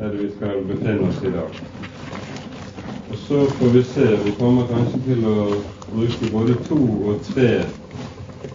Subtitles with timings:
[0.00, 1.60] er det vi skal befinne oss i dag.
[3.10, 4.06] Og så får vi se.
[4.24, 5.34] Vi kommer kanskje til å
[5.90, 6.78] bruke både to
[7.10, 7.50] og tre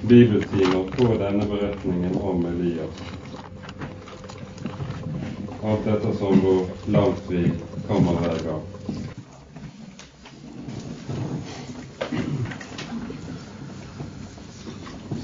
[0.02, 3.00] bibeltimer på denne beretningen om Elias.
[5.64, 7.46] Alt dette som hvor langt vi
[7.88, 8.68] kommer hver gang.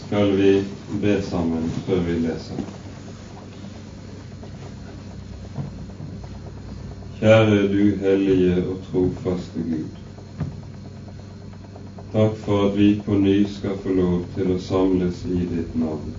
[0.05, 0.51] Skal vi
[1.01, 2.84] be sammen før vi leser?
[7.25, 9.85] Kjære du hellige og trofaste Gud.
[12.11, 16.11] Takk for at vi på ny skal få lov til å samles i ditt navn.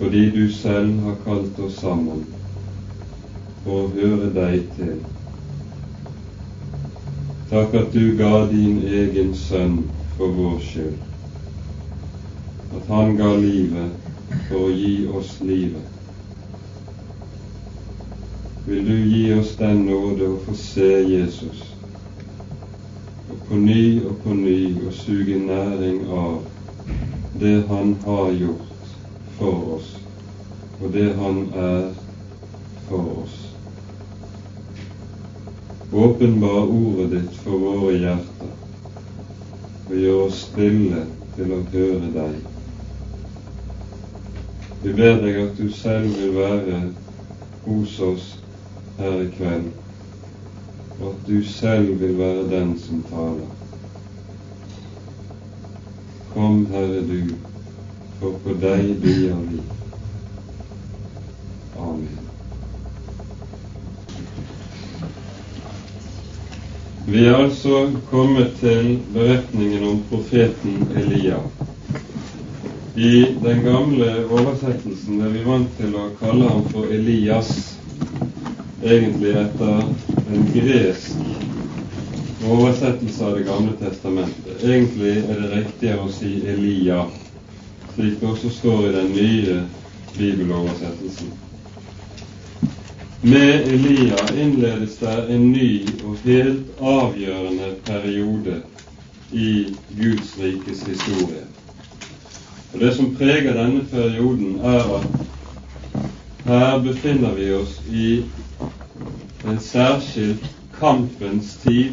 [0.00, 2.24] Fordi du selv har kalt oss sammen
[3.62, 4.96] for å høre deg til.
[7.52, 9.84] Takk at du ga din egen sønn
[10.16, 10.98] for vår skyld.
[12.80, 14.10] At han ga livet
[14.48, 15.97] for å gi oss livet
[18.68, 21.60] vil du gi oss den nåde å få se Jesus,
[23.32, 26.42] og på ny og på ny å suge næring av
[27.40, 28.90] det Han har gjort
[29.38, 29.94] for oss,
[30.82, 31.86] og det Han er
[32.88, 33.38] for oss.
[35.92, 38.52] Åpenbar ordet ditt for våre hjerter,
[39.88, 41.06] og gjør oss stille
[41.38, 42.36] til å høre deg.
[44.82, 46.82] Vi ber deg at du selv vil være
[47.64, 48.28] hos oss
[48.98, 49.70] her i kveld,
[51.00, 53.50] og at du selv vil være den som taler.
[56.32, 57.34] Kom, Herre du,
[58.20, 59.60] for på deg bier vi.
[61.78, 62.18] Amen.
[67.08, 71.38] Vi er altså kommet til beretningen om profeten Elia.
[72.98, 77.67] I den gamle oversettelsen er vi vant til å kalle ham for Elias
[78.82, 79.84] egentlig etter
[80.32, 81.16] en gresk
[82.48, 84.62] oversettelse av Det gamle testamentet.
[84.64, 87.02] Egentlig er det riktigere å si Elia,
[87.94, 89.58] slik det også står i den nye
[90.18, 91.34] bibeloversettelsen.
[93.22, 95.70] Med Elia innledes det en ny
[96.06, 98.60] og helt avgjørende periode
[99.32, 99.52] i
[99.98, 101.44] Guds rikes historie.
[102.74, 105.06] Og Det som preger denne perioden, er at
[106.46, 108.22] her befinner vi oss i
[109.44, 111.90] en særskilt kampens tid.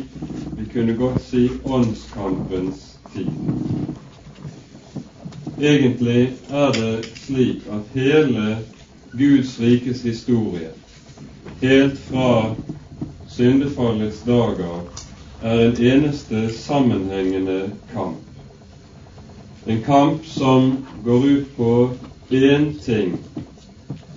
[0.57, 3.27] Vi kunne godt si åndskampens tid.
[5.61, 8.57] Egentlig er det slik at hele
[9.11, 10.69] Guds rikes historie,
[11.61, 12.55] helt fra
[13.27, 14.83] syndefallets dager,
[15.41, 18.17] er en eneste sammenhengende kamp.
[19.67, 21.89] En kamp som går ut på
[22.31, 23.19] én ting,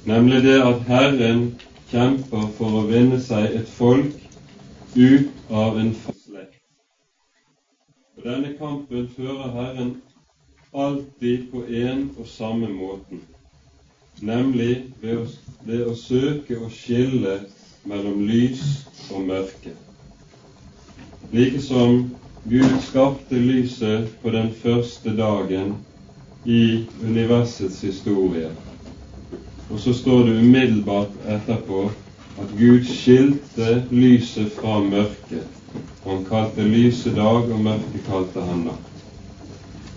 [0.05, 1.55] nemlig det at Herren
[1.91, 4.17] kjemper for å vinne seg et folk
[4.97, 6.61] ut av en slekt.
[8.19, 9.95] Og Denne kampen fører Herren
[10.75, 13.23] alltid på en og samme måten,
[14.21, 15.27] nemlig ved å,
[15.65, 17.39] ved å søke å skille
[17.89, 18.65] mellom lys
[19.15, 19.73] og mørke.
[21.33, 22.03] Like som
[22.49, 25.75] Gud skapte lyset på den første dagen
[26.45, 28.51] i universets historie,
[29.71, 31.91] og så står det umiddelbart etterpå
[32.41, 35.47] at Gud skilte lyset fra mørket.
[36.05, 39.03] Han kalte lyset dag, og mørket kalte han natt.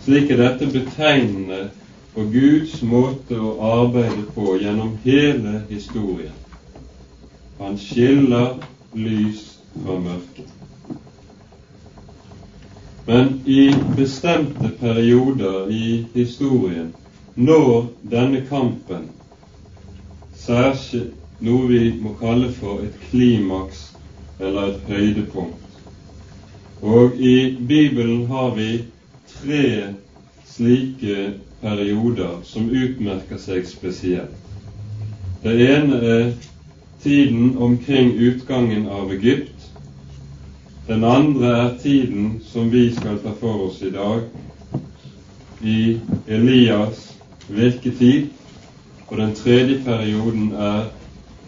[0.03, 1.69] Slik er dette betegnende
[2.11, 6.35] for Guds måte å arbeide på gjennom hele historien.
[7.61, 8.57] Han skiller
[8.97, 9.45] lys
[9.77, 10.47] fra mørke.
[13.07, 16.91] Men i bestemte perioder i historien
[17.35, 19.07] når denne kampen
[20.45, 23.87] særskilt noe vi må kalle for et klimaks
[24.39, 25.57] eller et høydepunkt.
[26.81, 28.69] Og i Bibelen har vi
[29.29, 29.93] tre
[30.45, 34.37] slike perioder som utmerker seg spesielt.
[35.43, 36.31] Det ene er
[37.03, 39.69] tiden omkring utgangen av Egypt.
[40.87, 44.25] Den andre er tiden som vi skal ta for oss i dag,
[45.61, 47.07] i Elias
[47.47, 48.29] virketid.
[49.11, 50.83] Og den tredje perioden er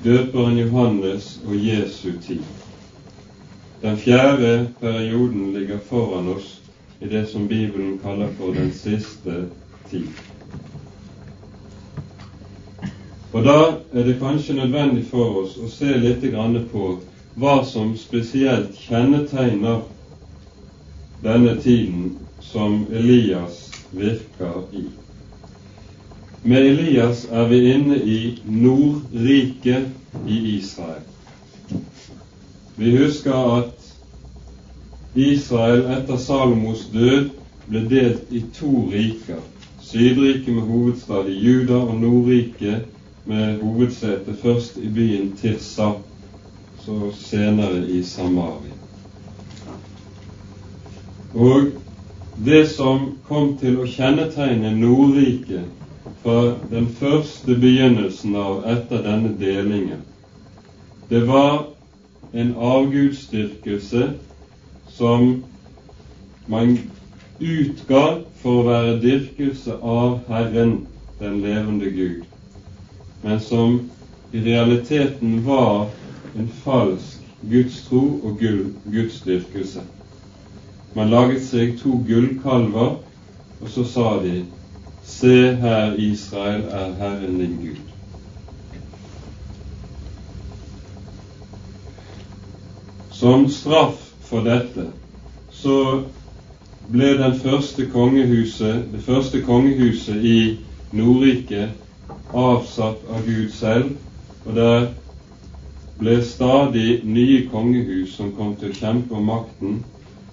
[0.04, 2.42] døperen Johannes og Jesu tid.
[3.82, 6.62] Den fjerde perioden ligger foran oss
[7.02, 9.46] i det som Bibelen kaller for den siste
[9.90, 10.08] tid.
[13.34, 16.26] Og Da er det kanskje nødvendig for oss å se litt
[16.72, 17.00] på
[17.36, 19.82] hva som spesielt kjennetegner
[21.24, 25.03] denne tiden som Elias virker i.
[26.46, 29.86] Med Elias er vi inne i Nordriket
[30.28, 31.06] i Israel.
[32.76, 33.94] Vi husker at
[35.16, 37.30] Israel etter Salomos død
[37.70, 39.40] ble delt i to riker.
[39.80, 42.90] Sydriket med hovedstad i Juda og Nordriket
[43.26, 45.94] med hovedsete først i byen Tirsa,
[46.84, 48.76] så senere i Samaria.
[51.34, 51.72] Og
[52.46, 55.83] det som kom til å kjennetegne Nordriket
[56.24, 60.06] fra den første begynnelsen av etter denne delingen,
[61.10, 61.66] det var
[62.34, 64.06] en avgudsdyrkelse
[64.96, 65.44] som
[66.48, 66.78] man
[67.40, 68.04] utga
[68.42, 70.88] for å være dyrkelse av Herren,
[71.20, 72.24] den levende Gud,
[73.24, 73.82] men som
[74.32, 75.92] i realiteten var
[76.40, 77.20] en falsk
[77.52, 78.40] gudstro og
[78.96, 79.84] gudsdyrkelse.
[80.96, 83.00] Man laget seg to gullkalver,
[83.62, 84.44] og så sa de:"
[85.24, 87.78] Se her, Israel er Herren din Gud.
[93.12, 94.90] Som straff for dette
[95.52, 95.78] så
[96.92, 100.36] ble den første kongehuset, det første kongehuset i
[100.92, 101.72] Nordriket
[102.36, 103.96] avsatt av Gud selv,
[104.44, 104.92] og der
[106.04, 109.82] ble stadig nye kongehus som kom til å kjempe om makten.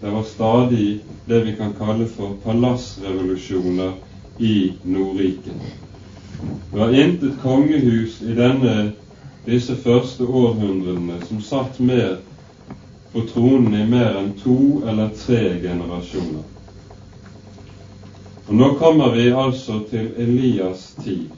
[0.03, 0.93] Det var stadig
[1.31, 4.10] det vi kan kalle for palassrevolusjoner
[4.41, 5.53] i Nordriket.
[6.73, 8.93] Det var intet kongehus i denne,
[9.45, 12.17] disse første århundrene som satt mer
[13.13, 14.57] på tronen i mer enn to
[14.89, 16.47] eller tre generasjoner.
[18.49, 21.29] Og Nå kommer vi altså til Elias' tid.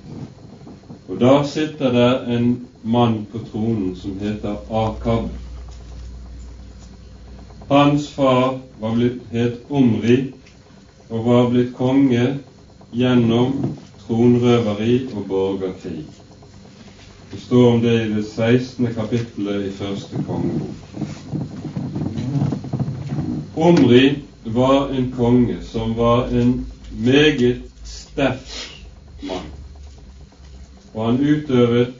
[1.09, 2.47] Og da sitter det en
[2.83, 5.29] mann på tronen som heter Akab.
[7.69, 10.17] Hans far var blitt het Omri
[11.11, 12.25] og var blitt konge
[12.93, 13.53] gjennom
[14.07, 16.05] tronrøveri og borgerkrig.
[17.33, 18.95] Det står om det i det 16.
[18.95, 20.75] kapittelet i første kongebok.
[23.57, 28.53] Omri var en konge som var en meget sterk
[29.23, 29.49] mann.
[30.95, 31.95] Og han utøvet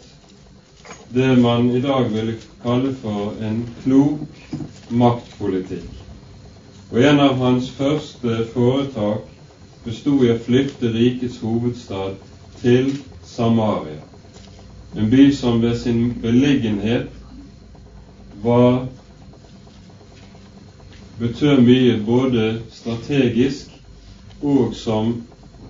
[1.15, 5.89] det man i dag ville kalle for en klok maktpolitikk.
[6.93, 9.32] Og en av hans første foretak
[9.85, 12.19] bestod i å flytte rikets hovedstad
[12.63, 12.93] til
[13.27, 14.01] Samaria,
[14.97, 17.11] en by som ved sin beliggenhet
[18.45, 18.85] var
[21.21, 23.71] betød mye både strategisk
[24.43, 25.13] og som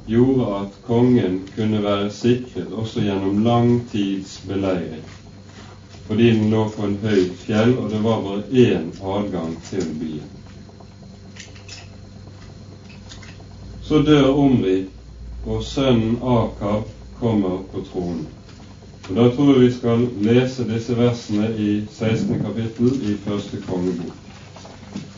[0.08, 5.04] gjorde at kongen kunne være sikret også gjennom lang tids beleiring,
[6.06, 10.41] fordi den lå på en høyt fjell, og det var bare én adgang til byen.
[13.82, 14.84] Så dør Omri,
[15.46, 16.88] og sønnen Akab
[17.20, 18.26] kommer på tronen.
[19.08, 22.38] Og Da tror jeg vi skal lese disse versene i 16.
[22.44, 24.14] kapittel i første kongebok.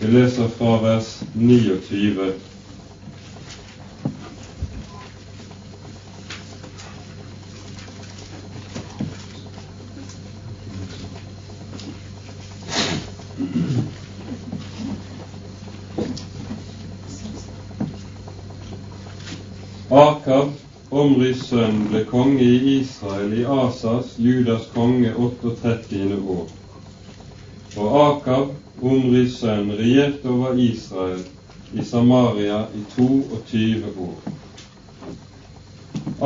[0.01, 2.33] Vi leser fra vers 29.
[20.25, 20.53] Akab,
[20.91, 25.99] Omris sønn, ble konge i Israel i Asas, Judas konge, 38.
[26.17, 26.47] år.
[27.77, 31.21] Og Akab Omris sønn, regjerte over Israel
[31.75, 34.33] i Samaria i 22 år.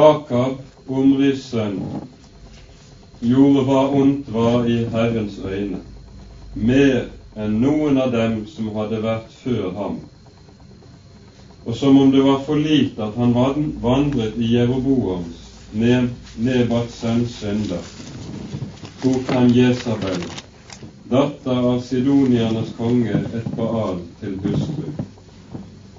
[0.04, 1.80] Akab, Omris sønn,
[3.18, 5.82] gjorde hva ondt var i Herrens øyne,
[6.54, 9.98] mer enn noen av dem som hadde vært før ham.
[11.68, 13.34] Og som om det var for lite at han
[13.82, 15.40] vandret i Jeroboams,
[16.38, 17.82] Nebats sønns synder,
[19.02, 20.22] tok han Jesabel,
[21.12, 24.86] datter av sidoniernes konge, et Baal til hustru,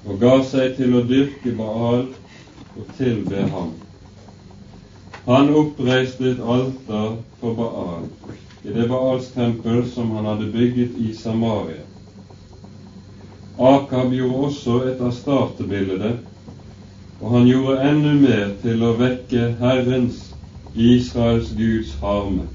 [0.08, 2.02] og ga seg til å dyrke Baal
[2.74, 3.70] og tilbe ham.
[5.28, 8.10] Han oppreiste et alter for Baal
[8.66, 11.86] i det Baals tempel som han hadde bygget i Samaria.
[13.60, 16.14] Akab gjorde også et astartebilde,
[17.20, 20.22] og han gjorde enda mer til å vekke Herrens,
[20.74, 22.46] Israels Guds harme.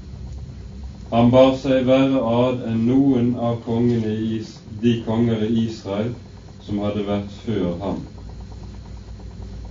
[1.12, 4.40] Han bar seg verre ad enn noen av kongene i
[4.82, 6.10] de konger i Israel
[6.66, 8.02] som hadde vært før ham.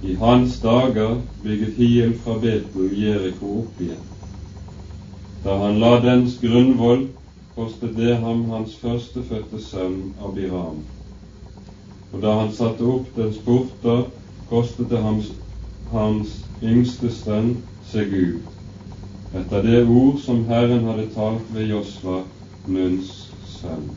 [0.08, 4.08] I hans dager bygget Hiel fra Betel Jeriko opp igjen.
[5.44, 7.10] Da han la dens grunnvoll,
[7.60, 10.86] kostet det ham hans førstefødte sønn Abiram.
[12.16, 14.06] Og da han satte opp dens porter,
[14.48, 15.34] kostet det hans,
[15.92, 17.50] hans yngste sønn
[17.90, 18.54] seg ut,
[19.36, 22.22] etter det ord som Herren hadde talt ved Josva,
[22.72, 23.10] Nuns
[23.52, 23.90] sønn.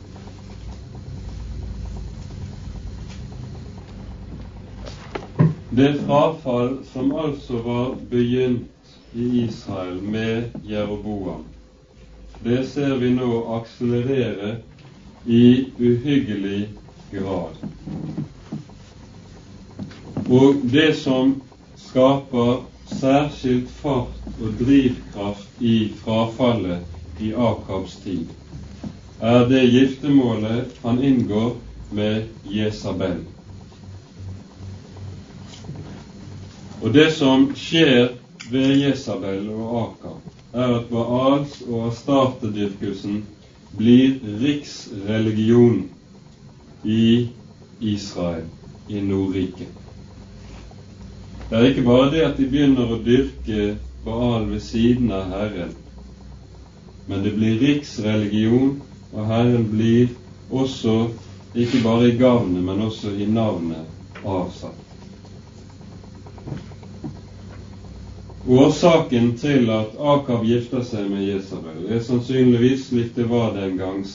[5.79, 11.47] Det frafall som altså var begynt i Israel med Jeroboam,
[12.43, 14.57] det ser vi nå akselerere
[15.23, 16.67] i uhyggelig
[17.11, 17.55] grad.
[20.29, 21.41] Og det som
[21.77, 22.61] skaper
[22.99, 28.29] særskilt fart og drivkraft i frafallet i Akabs tid,
[29.19, 31.55] er det giftermålet han inngår
[31.91, 33.19] med Jesabel.
[36.81, 38.13] Og det som skjer
[38.51, 40.21] ved Jesabel og Akab,
[40.53, 43.23] er at Baals og Astartedyrkelsen
[43.77, 45.89] blir riksreligion
[46.83, 47.29] i
[47.79, 48.43] Israel,
[48.87, 49.67] i Nordriket.
[51.49, 55.71] Det er ikke bare det at de begynner å dyrke Baal ved siden av Herren,
[57.09, 58.75] men det blir riksreligion,
[59.11, 60.11] og Herren blir
[60.49, 61.09] også,
[61.55, 63.89] ikke bare i gavnet, men også i navnet,
[64.23, 64.85] avsatt.
[68.49, 74.05] Årsaken til at Akab gifter seg med Jesabel, er sannsynligvis slik det var den gang,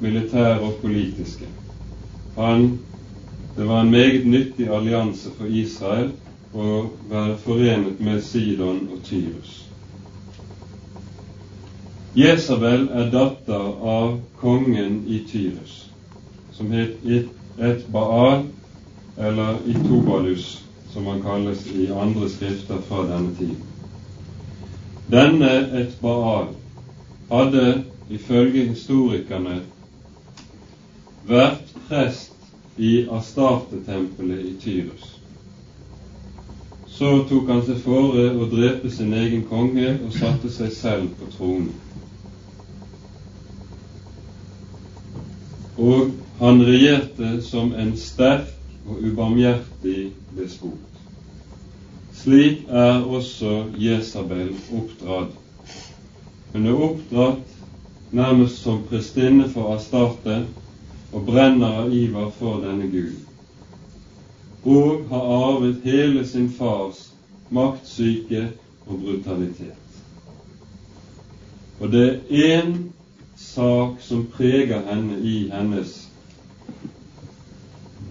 [0.00, 1.48] militære og politiske.
[2.36, 2.78] Han,
[3.56, 6.10] det var en meget nyttig allianse for Israel
[6.54, 9.60] å være forenet med Sidon og Tyrus.
[12.14, 15.88] Jesabel er datter av kongen i Tyrus,
[16.54, 18.44] som het et Baal,
[19.18, 20.62] eller Itobalus,
[20.92, 23.62] som han kalles i andre skrifter fra denne tiden.
[25.10, 25.50] Denne
[25.80, 26.52] et Baal
[27.30, 27.82] hadde
[28.14, 29.60] ifølge historikerne
[31.26, 31.63] vært
[31.94, 32.32] prest
[32.76, 35.10] i Astarte-tempelet i Tyrus.
[36.88, 41.28] Så tok han seg fore å drepe sin egen konge og satte seg selv på
[41.36, 41.70] tronen.
[45.78, 46.10] Og
[46.40, 48.50] han regjerte som en sterk
[48.86, 51.00] og ubarmhjertig despot.
[52.24, 55.34] Slik er også Jesabel oppdratt.
[56.54, 60.42] Hun er oppdratt nærmest som prestinne for Astarte
[61.14, 63.20] og brenner av iver for denne Gud,
[64.64, 67.04] og har arvet hele sin fars
[67.54, 68.48] maktsyke
[68.86, 70.00] og brutalitet.
[71.80, 72.74] Og det er én
[73.36, 75.94] sak som preger henne i hennes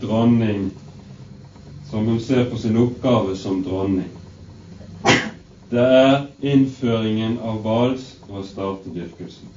[0.01, 0.71] dronning,
[1.89, 4.11] som hun ser på sin oppgave som dronning.
[5.71, 9.47] Det er innføringen av vals- og startedyrkelsen.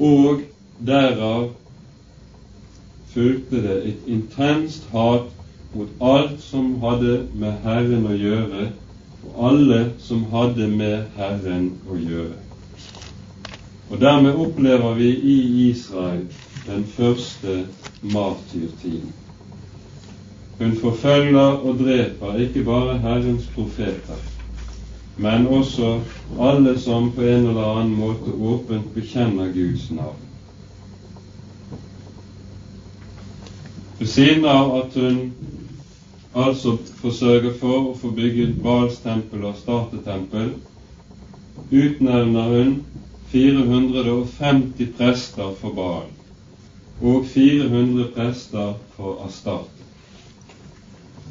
[0.00, 0.42] Og
[0.86, 1.50] derav
[3.12, 5.30] fulgte det et intenst hat
[5.74, 8.68] mot alt som hadde med Herren å gjøre,
[9.24, 12.38] og alle som hadde med Herren å gjøre.
[13.88, 15.36] Og dermed opplever vi i
[15.70, 16.26] Israel
[16.66, 17.62] den første
[18.02, 19.12] martyrtiden.
[20.58, 24.22] Hun forfølger og dreper ikke bare Herrens profeter,
[25.16, 25.98] men også
[26.38, 30.27] alle som på en eller annen måte åpent bekjenner Guds navn.
[33.98, 35.32] Ved siden av at hun
[36.34, 40.52] altså forsørger for å få bygget Bals og startetempel,
[41.70, 42.76] utnevner hun
[43.32, 46.06] 450 prester for Baal
[47.00, 49.88] og 400 prester for Astarte.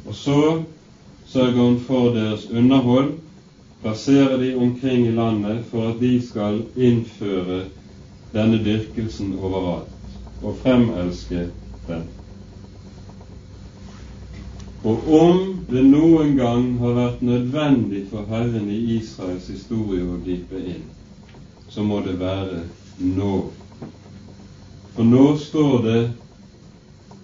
[0.06, 0.62] Og så
[1.26, 3.14] sørger hun for deres underhold,
[3.82, 7.64] plasserer de omkring i landet for at de skal innføre
[8.32, 11.48] denne dyrkelsen overalt og fremelske
[11.88, 12.08] den.
[14.88, 20.60] Og om det noen gang har vært nødvendig for Herren i Israels historie å gripe
[20.62, 20.86] inn,
[21.68, 22.62] så må det være
[23.04, 23.34] nå.
[24.94, 26.00] For nå står det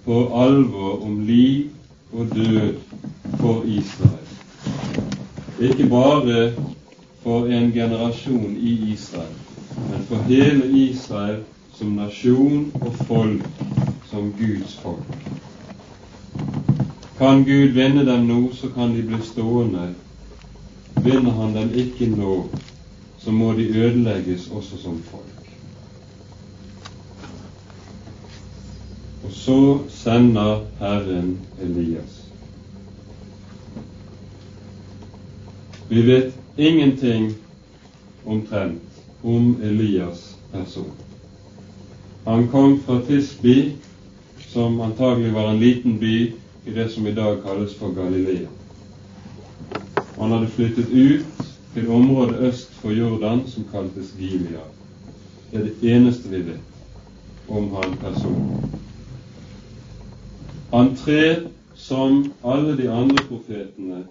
[0.04, 1.70] på alvor om liv
[2.12, 2.74] og død
[3.40, 4.28] for Israel.
[5.64, 6.44] Ikke bare
[7.22, 9.32] for en generasjon i Israel,
[9.88, 11.40] men for hele Israel
[11.78, 13.48] som nasjon og folk,
[14.10, 15.16] som Guds folk.
[17.18, 19.94] Kan Gud vinne dem nå, så kan de bli stående.
[21.04, 22.48] Vinner Han dem ikke nå,
[23.18, 25.50] så må de ødelegges også som folk.
[29.24, 32.20] Og så sender Herren Elias.
[35.88, 37.34] Vi vet ingenting
[38.26, 38.82] omtrent
[39.22, 40.90] om Elias person.
[42.24, 43.72] Han kom fra Tisbi,
[44.48, 46.32] som antagelig var en liten by
[46.66, 48.48] i det som i dag kalles for Galilea.
[50.18, 51.26] Han hadde flyttet ut
[51.74, 54.70] til området øst for Jordan som kaltes Gilead.
[55.50, 58.70] Det er det eneste vi vet om han personlig.
[60.72, 61.42] Han trer,
[61.74, 64.04] som alle de andre profetene,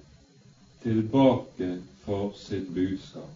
[0.84, 3.30] tilbake for sitt budskap.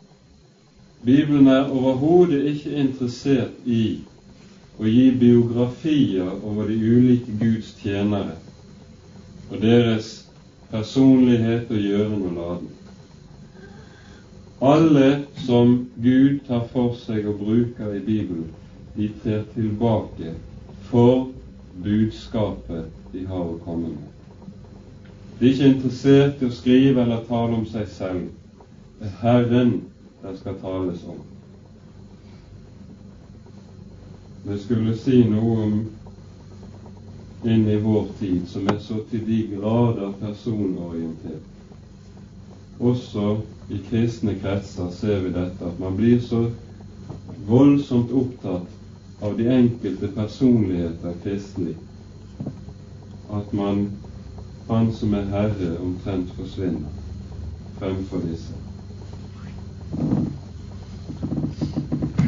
[1.05, 3.99] Bibelen er overhodet ikke interessert i
[4.79, 8.35] å gi biografier over de ulike Guds tjenere
[9.51, 10.29] og deres
[10.71, 12.69] personlighet og gjøren og laden.
[14.61, 18.47] Alle som Gud tar for seg og bruker i Bibelen,
[18.97, 20.33] de trer tilbake
[20.89, 21.27] for
[21.83, 24.13] budskapet de har å komme med.
[25.39, 28.29] De er ikke interessert i å skrive eller tale om seg selv.
[28.97, 29.75] Det er Herren
[30.23, 31.19] det skal tales om.
[34.47, 35.77] Vi skulle si noe om
[37.43, 41.45] inn i vår tid som er så til de grader personorientert.
[42.79, 43.37] Også
[43.69, 46.45] i kristne kretser ser vi dette, at man blir så
[47.47, 51.75] voldsomt opptatt av de enkelte personligheter kristelig
[53.33, 53.91] at man,
[54.67, 56.93] han som er herre, omtrent forsvinner
[57.79, 58.53] fremfor disse.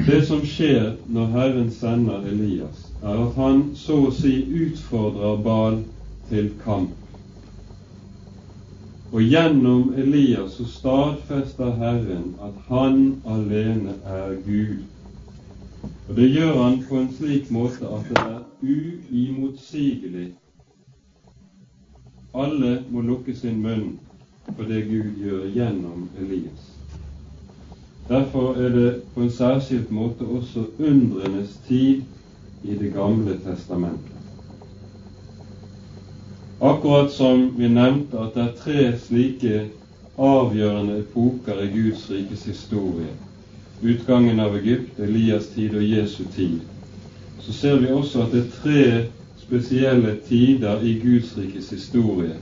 [0.10, 5.84] Det som skjer når Herren sender Elias, er at han så å si utfordrer Bal
[6.30, 6.96] til kamp.
[9.12, 14.84] Og gjennom Elias så stadfester Herren at han alene er Gud.
[16.10, 20.28] Og det gjør han på en slik måte at det er uimotsigelig.
[22.34, 23.98] Alle må lukke sin munn
[24.56, 26.70] for det Gud gjør gjennom Elias.
[28.10, 32.02] Derfor er det på en særskilt måte også undrenes tid
[32.64, 34.16] i Det gamle testamentet.
[36.62, 39.62] Akkurat som vi nevnte at det er tre slike
[40.20, 43.14] avgjørende epoker i Guds rikes historie,
[43.82, 46.60] utgangen av Egypt, Elias tid og Jesu tid,
[47.40, 48.84] så ser vi også at det er tre
[49.40, 52.36] spesielle tider i Guds rikes historie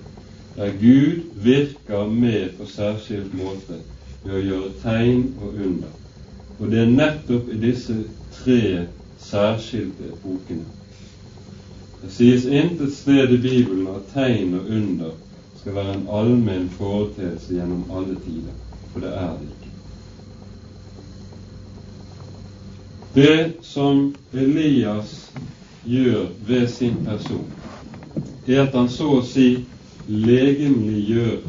[0.58, 3.78] der Gud virker med på særskilt måte
[4.24, 5.92] ved å gjøre tegn og under.
[6.58, 7.94] Og det er nettopp i disse
[8.34, 8.88] tre
[9.30, 10.66] særskilte bokene.
[12.02, 15.12] Det sies intet sted i Bibelen at tegn og under
[15.60, 18.54] skal være en allmenn foreteelse gjennom alle tider,
[18.94, 19.72] for det er det ikke.
[23.16, 25.32] Det som Elias
[25.86, 27.52] gjør ved sin person,
[28.48, 29.66] er at han så å si
[30.08, 31.40] legemliggjør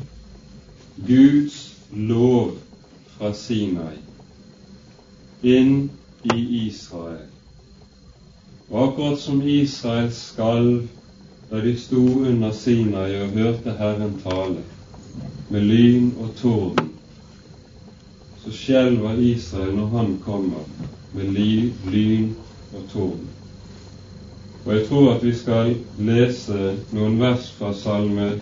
[1.07, 1.59] Guds
[1.95, 2.57] lov
[3.15, 3.99] fra Sinai
[5.47, 5.91] inn
[6.35, 7.38] i Israel
[8.71, 10.89] og akkurat som Israel skalv
[11.51, 14.61] da de sto under Sinai og hørte Herren tale,
[15.49, 16.91] med lyn og torden,
[18.45, 20.67] så skjelver Israel når han kommer
[21.15, 21.33] med
[21.89, 22.35] lyn
[22.75, 23.29] og torden.
[24.67, 28.35] Og jeg tror at vi skal lese noen vers fra Salme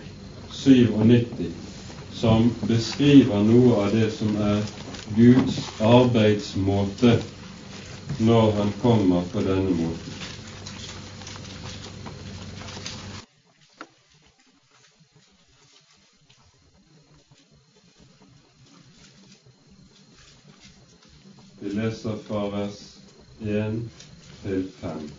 [0.51, 1.47] 97
[2.17, 4.59] som beskriver noe av det som er
[5.15, 7.15] Guds arbeidsmåte
[8.19, 10.13] når han kommer på denne måten.
[21.59, 22.81] Vi leser fra vers
[23.41, 23.79] 1
[24.43, 25.09] til 5.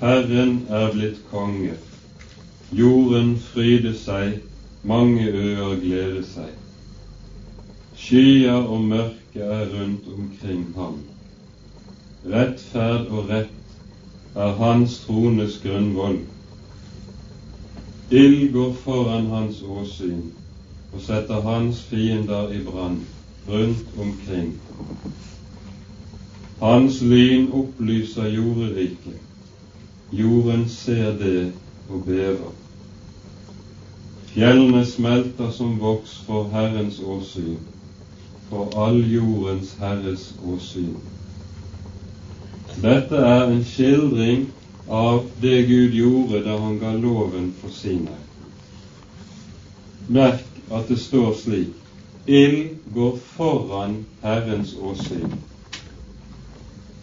[0.00, 1.74] Herren er blitt konge,
[2.76, 4.40] jorden fryder seg,
[4.84, 6.52] mange øer glede seg.
[7.96, 10.98] Skyer og mørke er rundt omkring ham.
[12.26, 16.18] Rettferd og rett er hans trones grunnvoll.
[18.10, 20.24] Ild går foran hans åsyn
[20.92, 23.00] og setter hans fiender i brann
[23.48, 24.52] rundt omkring.
[26.60, 29.22] Hans lyn opplyser jorderiket.
[30.12, 31.52] Jorden ser det
[31.90, 32.52] og bever.
[34.32, 37.58] Fjellene smelter som voks for Herrens åsyn
[38.50, 40.96] for all jordens Herres åsyn.
[42.82, 44.46] Dette er en skildring
[44.88, 48.20] av det Gud gjorde da han ga loven for Sinai.
[50.06, 51.74] Merk at det står slik
[52.26, 55.36] Ild går foran Herrens åsyn.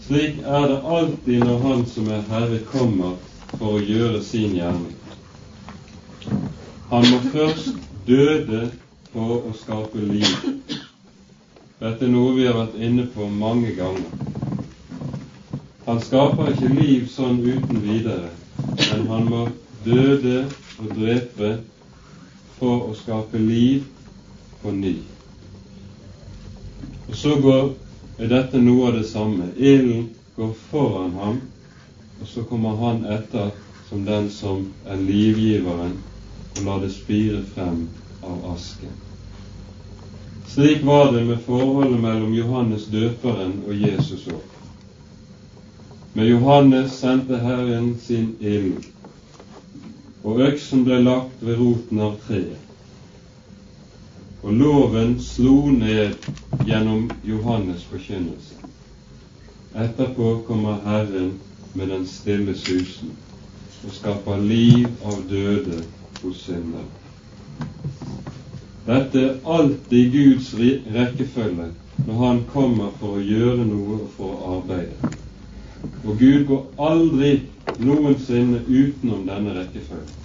[0.08, 3.16] Slik er det alltid når Han som er Herre, kommer
[3.58, 4.96] for å gjøre sin gjerning.
[6.92, 7.78] Han må først
[8.08, 8.66] døde
[9.14, 10.28] for å skape liv.
[11.84, 14.06] Dette er noe vi har vært inne på mange ganger.
[15.84, 18.30] Han skaper ikke liv sånn uten videre,
[18.78, 19.42] men han må
[19.84, 20.46] døde
[20.80, 21.50] og drepe
[22.56, 23.84] for å skape liv
[24.62, 24.94] på ny.
[27.10, 27.68] Og så går,
[28.16, 29.52] er dette noe av det samme.
[29.60, 30.08] Ilden
[30.40, 31.42] går foran ham,
[32.22, 33.52] og så kommer han etter
[33.90, 36.00] som den som er livgiveren,
[36.54, 37.90] og lar det spire frem
[38.24, 39.13] av asken.
[40.54, 44.44] Slik var det med forholdet mellom Johannes døperen og Jesus òg.
[46.14, 48.86] Med Johannes sendte Herren sin ild,
[50.22, 52.62] og øksen ble lagt ved roten av treet.
[54.44, 56.14] Og loven slo ned
[56.70, 58.54] gjennom Johannes' forkynnelse.
[59.74, 61.40] Etterpå kommer Herren
[61.74, 63.18] med den stille susen
[63.88, 65.82] og skaper liv av døde
[66.22, 66.92] hos syndere.
[68.86, 70.50] Dette er alltid Guds
[70.96, 71.70] rekkefølge
[72.06, 75.14] når Han kommer for å gjøre noe og for å arbeide.
[76.04, 77.32] Og Gud går aldri
[77.80, 80.20] noensinne utenom denne rekkefølgen.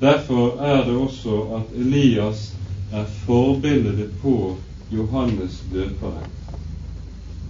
[0.00, 2.54] Derfor er det også at Elias
[2.92, 4.56] er forbildet på
[4.90, 6.26] Johannes døperen.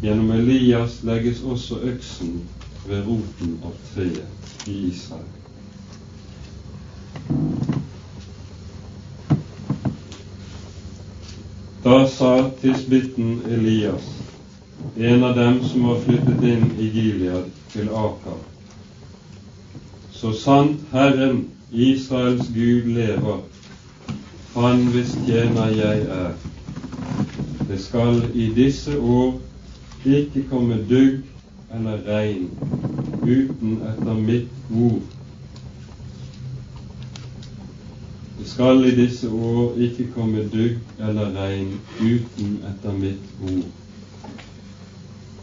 [0.02, 2.40] Gjennom Elias legges også øksen
[2.88, 5.28] ved roten av treet i Israel.
[11.82, 14.02] Da sa tisbitten Elias,
[14.96, 18.36] en av dem som var flyttet inn i Gilead, til Akar.
[20.12, 23.40] Så sant Herren, Israels Gud, lever,
[24.54, 26.32] Han hvis tjener jeg er.
[27.68, 29.38] Det skal i disse år
[30.04, 31.22] ikke komme dugg
[31.74, 32.50] eller regn
[33.22, 35.19] uten etter mitt ord
[38.40, 43.66] Det skal i disse år ikke komme dugg eller regn uten etter mitt ord.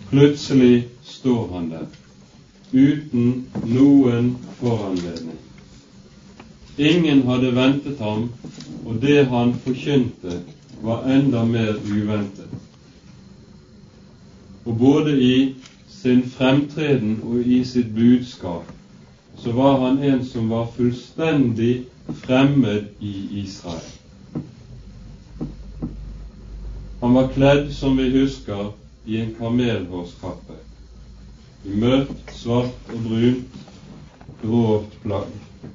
[0.09, 1.83] Plutselig står han der,
[2.73, 3.27] uten
[3.69, 5.35] noen foranledning.
[6.77, 8.31] Ingen hadde ventet ham,
[8.85, 10.39] og det han forkynte,
[10.81, 12.49] var enda mer uventet.
[14.65, 15.35] Og både i
[15.99, 18.73] sin fremtreden og i sitt budskap
[19.37, 23.91] så var han en som var fullstendig fremmed i Israel.
[27.01, 28.71] Han var kledd, som vi husker,
[29.05, 30.53] i en kamelhårskappe,
[31.65, 33.59] i mørkt, svart og brunt,
[34.41, 35.29] grovt plagg,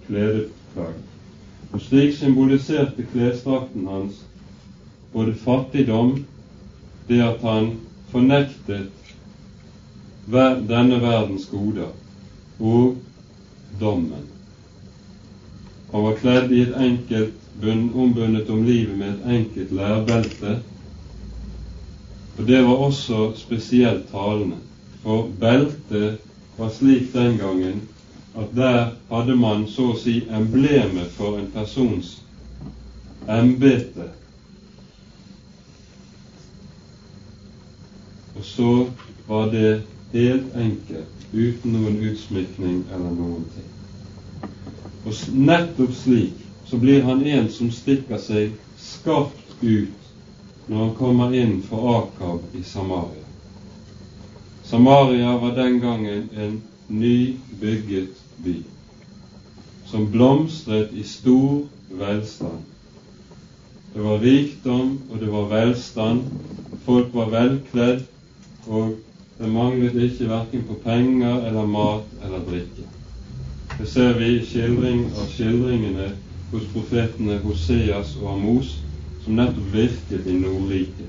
[0.07, 0.99] kledet plagg.
[1.73, 4.19] Og slik symboliserte klesdrakten hans
[5.13, 6.19] både fattigdom,
[7.09, 7.73] det at han
[8.13, 8.91] fornektet
[10.69, 11.95] denne verdens goder,
[12.61, 12.97] og
[13.81, 14.32] dommen.
[15.93, 17.39] Han var kledd i et enkelt,
[17.95, 20.55] ombundet om livet med et enkelt lærbelte.
[22.39, 24.57] Og det var også spesielt talende,
[25.03, 26.19] for beltet
[26.59, 27.83] var slik den gangen
[28.37, 32.15] at der hadde man så å si emblemet for en persons
[33.29, 34.09] embete.
[38.33, 38.71] Og så
[39.29, 39.83] var det
[40.17, 43.72] helt enkelt, uten noen utsmykning eller noen ting.
[45.05, 51.35] Og nettopp slik så blir han en som stikker seg skarpt ut når han kommer
[51.35, 53.27] inn for Akab i Samaria.
[54.65, 58.61] Samaria var den gangen en nybygget by
[59.91, 62.63] som blomstret i stor velstand.
[63.95, 66.23] Det var rikdom, og det var velstand.
[66.87, 68.07] Folk var velkledd,
[68.67, 68.95] og
[69.39, 72.92] det manglet ikke verken på penger eller mat eller drikke.
[73.79, 76.11] Det ser vi i skildring av skildringene
[76.51, 78.73] hos profetene Hoseas og Amos,
[79.25, 81.09] som nettopp virket i Nordriket.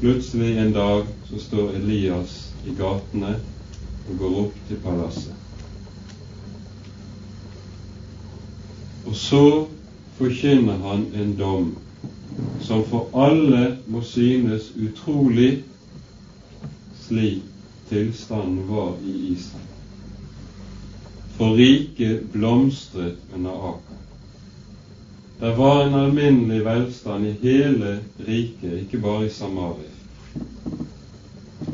[0.00, 2.34] Plutselig en dag så står Elias
[2.66, 3.36] i gatene
[4.08, 5.44] og går opp til palasset.
[9.06, 9.44] Og så
[10.18, 11.70] forkynner han en dom
[12.66, 15.62] som for alle må synes utrolig
[17.06, 17.46] slik
[17.88, 19.75] tilstanden var i Israel
[21.36, 23.96] for riket blomstret under Akan.
[25.40, 29.90] Det var en alminnelig velstand i hele riket, ikke bare i Samaria.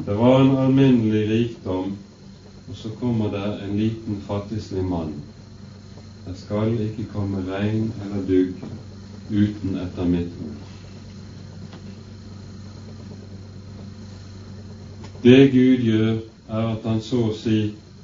[0.07, 1.97] Det var en alminnelig rikdom,
[2.69, 5.13] og så kommer det en liten fattigslig mann.
[6.27, 8.55] Det skal ikke komme regn eller dugg
[9.31, 10.59] uten etter mitt ord.
[15.23, 17.61] Det Gud gjør, er at han så å si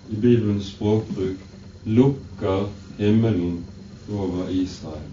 [0.08, 1.47] i Bibelens språkbruk
[1.88, 3.64] lukker himmelen
[4.12, 5.08] over Israel.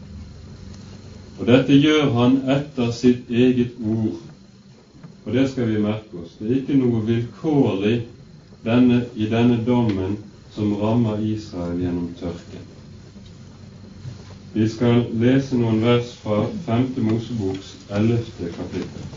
[1.40, 4.22] Og dette gjør han etter sitt eget ord.
[5.26, 6.36] Og det skal vi merke oss.
[6.40, 7.96] Det er ikke noe vilkårlig
[8.66, 10.18] denne, i denne dommen
[10.56, 12.72] som rammer Israel gjennom tørken.
[14.56, 16.88] Vi skal lese noen vers fra 5.
[17.10, 18.22] Moseboks 11.
[18.56, 19.10] kapittel.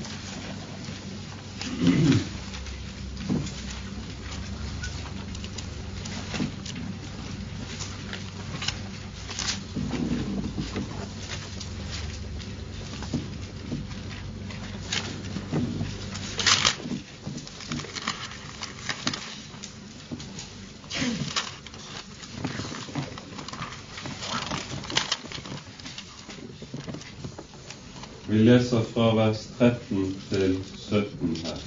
[28.28, 31.58] Vi leser fra vers 13 til 17 her.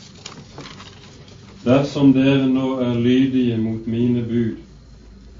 [1.64, 4.58] Dersom dere nå er lydige mot mine bud,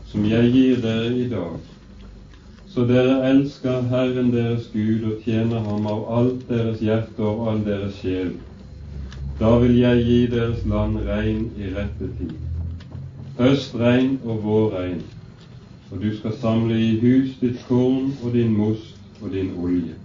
[0.08, 1.58] som jeg gir dere i dag,
[2.72, 7.60] så dere elsker Herren deres Gud og tjener Ham av alt deres hjerte og all
[7.66, 8.38] deres sjel,
[9.42, 12.38] da vil jeg gi deres land regn i rette tid,
[13.42, 15.04] høstregn og vårregn,
[15.92, 20.01] og du skal samle i hus ditt korn og din most og din olje.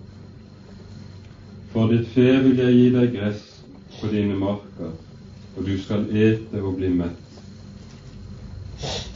[1.76, 3.40] For ditt fe vil jeg gi deg gress
[3.98, 4.94] på dine marker,
[5.52, 7.34] og du skal ete og bli mett.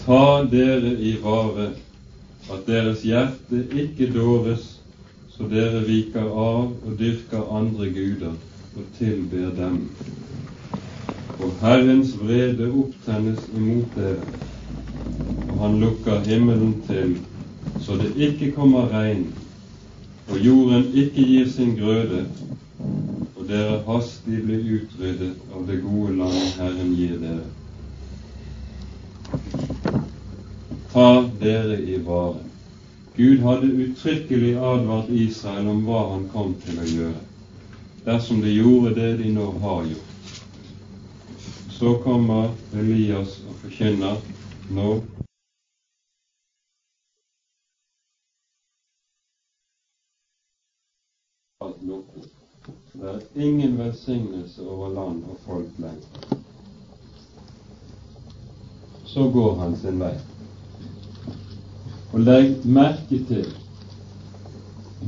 [0.02, 1.70] Ta dere i vare
[2.52, 4.66] at deres hjerte ikke dåres,
[5.32, 9.78] så dere viker av og dyrker andre guder og tilber dem.
[11.40, 14.34] Og Herrens vrede opptennes imot dere,
[15.46, 17.16] og han lukker himmelen til,
[17.80, 19.30] så det ikke kommer regn,
[20.28, 22.26] og jorden ikke gir sin grøde,
[23.36, 27.48] og dere hastig blir utryddet av det gode land Herren gir dere.
[30.92, 31.08] Ta
[31.40, 32.42] dere i vare.
[33.16, 37.22] Gud hadde uttrykkelig advart Israel om hva han kom til å gjøre,
[38.06, 40.34] dersom de gjorde det de nå har gjort.
[41.74, 44.20] Så kommer Elias og forkynner
[44.76, 45.00] nå
[53.00, 56.36] Det er ingen velsignelse over land og folk lenger.
[59.04, 60.12] Så går han sin vei.
[62.12, 63.46] Og legg merke til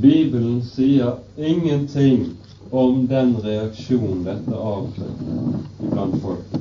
[0.01, 2.31] Bibelen sier ingenting
[2.71, 5.37] om den reaksjonen dette avfødte
[5.83, 6.57] blant folk.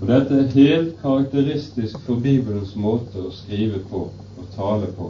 [0.00, 5.08] Og Dette er helt karakteristisk for Bibelens måte å skrive på og tale på.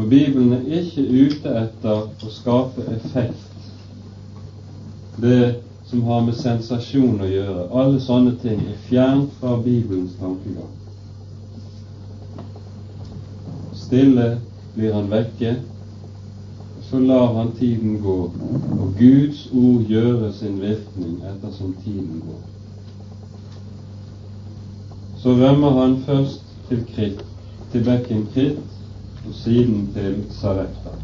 [0.00, 3.66] For Bibelen er ikke ute etter å skape effekt,
[5.20, 5.58] det
[5.90, 7.66] som har med sensasjon å gjøre.
[7.82, 10.72] Alle sånne ting er fjernt fra Bibelens tankegang.
[13.82, 14.30] Stille
[14.78, 15.52] blir han vekke,
[16.88, 18.18] så lar han tiden gå,
[18.80, 22.42] og Guds ord gjøre sin virkning ettersom tiden går.
[25.20, 27.24] Så rømmer han først til kritt,
[27.74, 28.79] til bekken Krit,
[29.26, 30.94] og siden til Sarepta.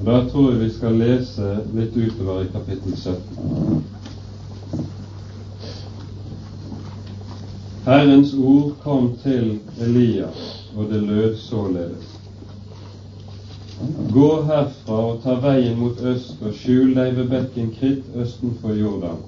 [0.00, 3.84] Og Da tror jeg vi skal lese litt utover i kapittel 17.
[7.84, 12.14] Herrens ord kom til Elias, og det lød således.
[14.12, 19.20] Gå herfra og ta veien mot øst og skjul deg ved bekken Kritt østenfor Jordan.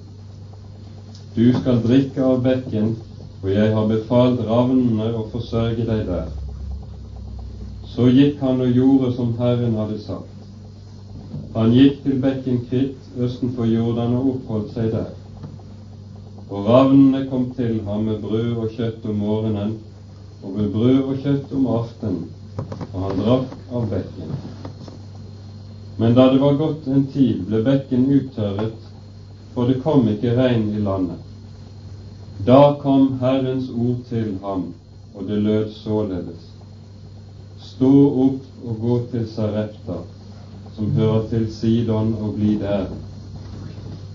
[1.35, 2.95] Du skal drikke av bekken,
[3.43, 6.46] og jeg har befalt ravnene å forsørge deg der.
[7.97, 10.33] Så gikk han og gjorde som Herren hadde sagt.
[11.55, 15.07] Han gikk til bekken Kritt østenfor Jordan og oppholdt seg der.
[16.51, 19.71] Og ravnene kom til ham med brød og kjøtt om morgenen
[20.43, 22.27] og med brød og kjøtt om aftenen,
[22.93, 24.35] og han drakk av bekken.
[25.97, 28.91] Men da det var gått en tid, ble bekken uttørret,
[29.55, 31.25] for det kom ikke regn i landet.
[32.45, 34.67] Da kom Herrens ord til ham,
[35.15, 36.46] og det lød således.
[37.77, 39.99] Stå opp og gå til Sarepta,
[40.73, 42.87] som hører til Sidon, og bli der.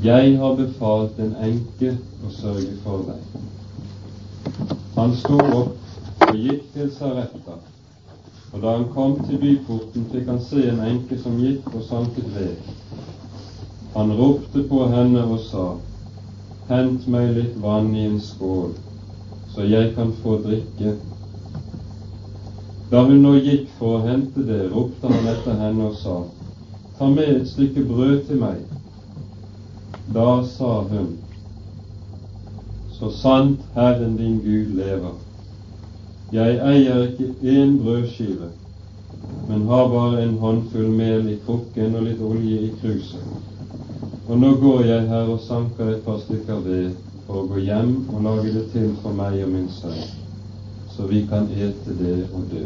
[0.02, 1.92] Jeg har befalt en enke
[2.26, 3.36] å sørge for deg.
[4.96, 7.54] Han sto opp og gikk til Sarepta,
[8.50, 12.34] og da han kom til byporten, fikk han se en enke som gikk og sanket
[12.34, 12.74] ved.
[13.94, 15.68] Han ropte på henne og sa,
[16.66, 18.74] Hent meg litt vann i en skål,
[19.54, 20.98] så jeg kan få drikke
[22.92, 26.16] da hun nå gikk for å hente det, ropte han etter henne og sa,
[26.98, 28.58] Ta med et stykke brød til meg.
[30.12, 31.14] Da sa hun,
[32.98, 35.16] Så sant Herren din Gud lever,
[36.36, 38.52] jeg eier ikke én brødskive,
[39.48, 43.28] men har bare en håndfull mel i krukken og litt olje i kruset.
[44.28, 46.90] Og nå går jeg her og sanker et par stykker ved
[47.26, 50.21] for å gå hjem og lage det til for meg og min sønn
[50.96, 52.64] så vi kan ete det og dø.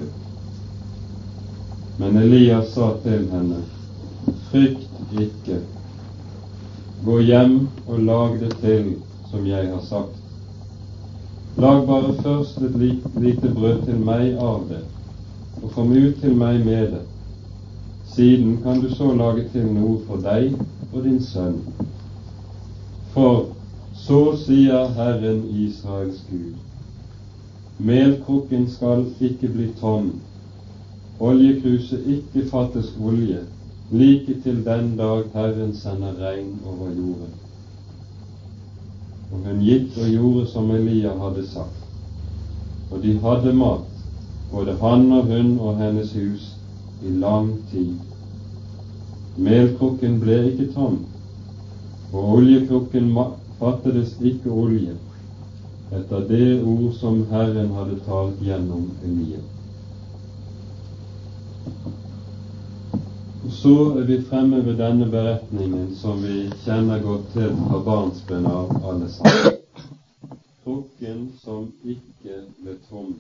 [1.99, 3.63] Men Elias sa til henne,
[4.51, 5.61] Frykt ikke,
[7.05, 8.95] gå hjem og lag det til
[9.31, 10.17] som jeg har sagt.
[11.57, 12.77] Lag bare først et
[13.21, 14.83] lite brød til meg av det,
[15.63, 17.03] og kom ut til meg med det.
[18.13, 20.53] Siden kan du så lage til noe for deg
[20.93, 21.63] og din sønn.
[23.15, 23.47] For
[23.97, 26.55] så sier Herren Israels Gud,
[27.79, 30.13] melkrukken skal ikke bli tom,
[31.21, 33.43] oljekruset ikke fattes olje,
[33.91, 37.35] like til den dag Herren sender regn over jorden.
[39.33, 41.83] Og hun gikk og gjorde som Elia hadde sagt.
[42.91, 43.89] Og de hadde mat,
[44.53, 46.53] både han og hun og hennes hus,
[47.03, 47.95] i lang tid.
[49.37, 51.03] Melkrukken ble ikke tom,
[52.13, 53.11] og oljekrukken
[53.59, 54.95] fattes ikke olje,
[55.91, 59.39] etter det ord som Herren hadde talt gjennom Elia.
[63.51, 68.75] Så er vi fremme ved denne beretningen som vi kjenner godt til fra barnsben av
[68.83, 69.61] alle sammen.
[70.65, 73.15] Krukken som ikke ble tom.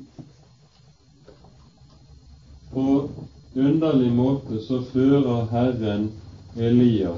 [2.74, 3.08] På
[3.54, 6.10] underlig måte så fører Herren
[6.56, 7.14] Elia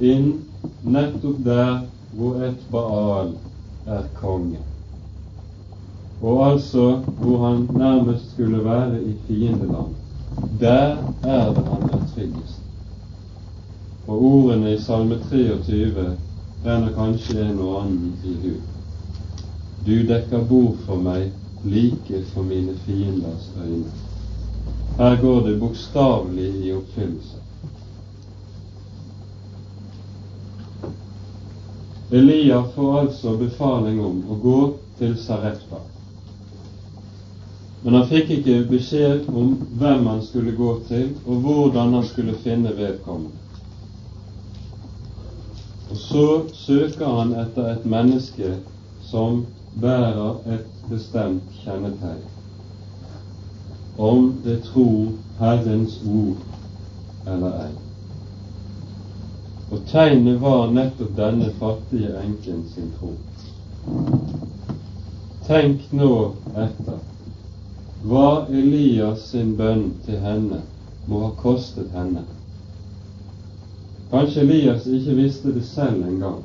[0.00, 0.32] inn
[0.82, 1.78] nettopp der
[2.18, 3.32] hvor et Baal
[3.88, 4.58] er konge.
[6.22, 9.94] Og altså hvor han nærmest skulle være i fiendeland.
[10.60, 12.62] Der er det han er tryggest.
[14.06, 16.16] Og ordene i Salme 23
[16.66, 18.54] renner kanskje en og annen i hu.
[19.86, 21.30] Du dekker bord for meg
[21.64, 23.92] like for mine fienders øyne.
[24.98, 27.36] Her går det bokstavelig i oppfyllelse.
[32.10, 34.60] Elia får altså befaling om å gå
[34.98, 35.80] til Sarepta.
[37.82, 42.34] Men han fikk ikke beskjed om hvem han skulle gå til, og hvordan han skulle
[42.42, 43.36] finne vedkommende.
[45.90, 48.54] Og så søker han etter et menneske
[49.10, 49.44] som
[49.80, 52.24] bærer et bestemt kjennetegn.
[53.98, 56.40] Om det tror Herrens ord
[57.26, 57.87] eller ei.
[59.70, 63.12] Og tegnet var nettopp denne fattige enken sin tro.
[65.48, 66.12] Tenk nå
[66.56, 66.98] etter
[68.08, 70.62] hva Elias sin bønn til henne
[71.08, 72.22] må ha kostet henne.
[74.10, 76.42] Kanskje Elias ikke visste det selv engang,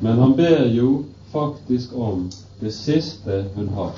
[0.00, 3.94] men han ber jo faktisk om det siste hun har,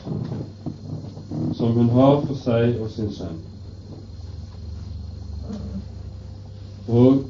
[1.55, 3.40] som hun har for seg og sin sønn.
[6.88, 7.25] Og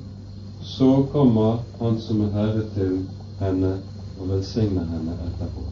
[0.67, 2.95] så kommer Han som er Herre til
[3.41, 3.77] henne
[4.21, 5.63] og velsigner henne etterpå.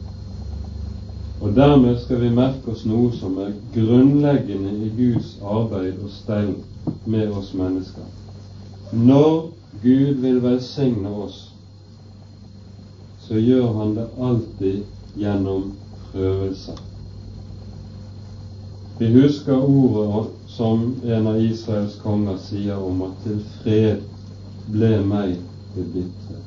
[1.41, 6.53] Og dermed skal vi merke oss noe som er grunnleggende i Guds arbeid og stell
[7.05, 8.07] med oss mennesker.
[8.93, 9.51] Når
[9.83, 11.41] Gud vil velsigne oss,
[13.27, 14.83] så gjør Han det alltid
[15.19, 15.71] gjennom
[16.11, 16.79] prøvelser.
[18.99, 24.14] Vi husker ordet som en av Israels konger sier om at til fred
[24.71, 25.37] ble meg
[25.75, 26.41] til bitre.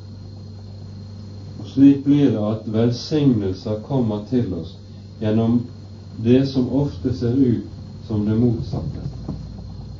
[1.58, 4.76] Og Slik blir det at velsignelser kommer til oss
[5.20, 5.60] gjennom
[6.24, 9.04] det som ofte ser ut som det motsatte.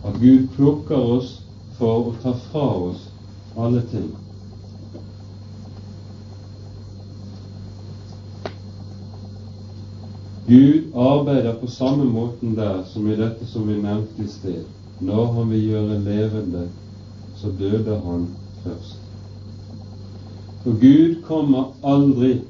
[0.04, 1.35] At Gud plukker oss
[1.78, 3.04] for å ta fra oss
[3.59, 4.09] alle ting.
[10.48, 14.62] Gud arbeider på samme måten der som i dette som vi nevnte i sted.
[15.00, 16.62] Når han vil gjøre levende,
[17.40, 18.29] så døde han
[18.64, 18.98] først.
[20.62, 22.40] For Gud kommer aldri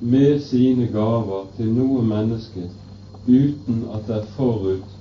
[0.00, 2.68] med sine gaver til noe menneske
[3.26, 4.96] uten at det forut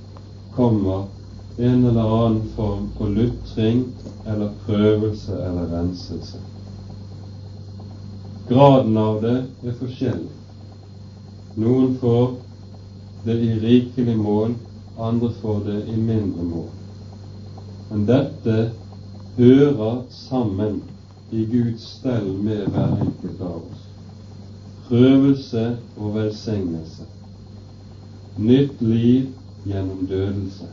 [0.56, 1.06] kommer
[1.60, 3.86] en eller annen form for lutring
[4.26, 6.42] eller prøvelse eller renselse.
[8.50, 10.36] Graden av det er forskjellig.
[11.60, 12.30] Noen får
[13.26, 14.56] det i rikelig mål,
[14.98, 16.70] andre får det i mindre mål.
[17.90, 18.56] Men dette
[19.40, 20.82] hører sammen
[21.32, 23.90] i Guds stell med hver enkelt av oss
[24.90, 27.04] prøvelse og velsignelse.
[28.38, 29.28] Nytt liv
[29.66, 30.66] gjennom dødelse.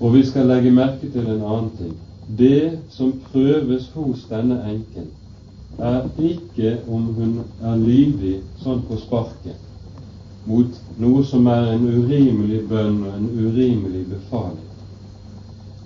[0.00, 1.94] Og vi skal legge merke til en annen ting.
[2.38, 5.06] Det som prøves hos denne enken,
[5.78, 9.62] er ikke om hun er lydig sånn på sparket
[10.46, 14.65] mot noe som er en urimelig bønn og en urimelig befaling.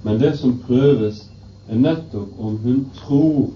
[0.03, 1.27] Men det som prøves,
[1.69, 3.51] er nettopp om hun tror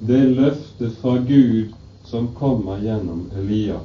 [0.00, 3.80] det løftet fra Gud som kommer gjennom Elia,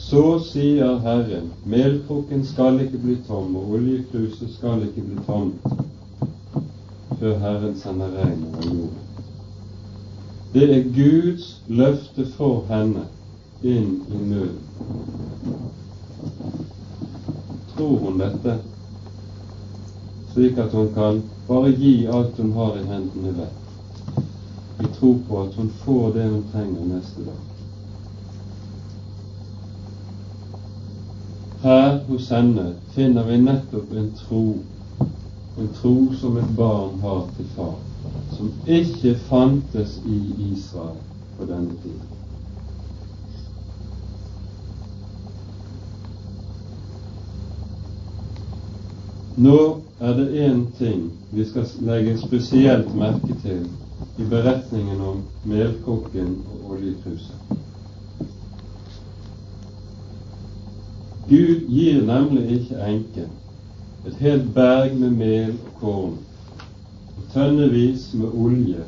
[0.00, 5.66] Så sier Herren, melkrukken skal ikke bli tom, og oljekruset skal ikke bli tomt
[7.20, 9.02] før Herren sender regn over jorden.
[10.54, 13.04] Det er Guds løfte for henne
[13.62, 14.64] inn i nøden.
[17.76, 18.56] Tror hun dette,
[20.32, 24.20] slik at hun kan bare gi alt hun har i hendene vekk,
[24.80, 27.40] i tro på at hun får det hun trenger neste dag?
[31.62, 34.44] Her hos henne finner vi nettopp en tro,
[35.58, 37.76] en tro som et barn har til far,
[38.36, 40.22] som ikke fantes i
[40.52, 40.96] Israel
[41.36, 42.19] på denne tiden.
[49.36, 53.68] Nå er det én ting vi skal legge spesielt merke til
[54.18, 57.36] i beretningen om melkokken og oljekruset.
[61.28, 63.30] Gud gir nemlig ikke enken
[64.06, 66.16] et helt berg med mel og korn
[67.16, 68.84] og tønnevis med olje,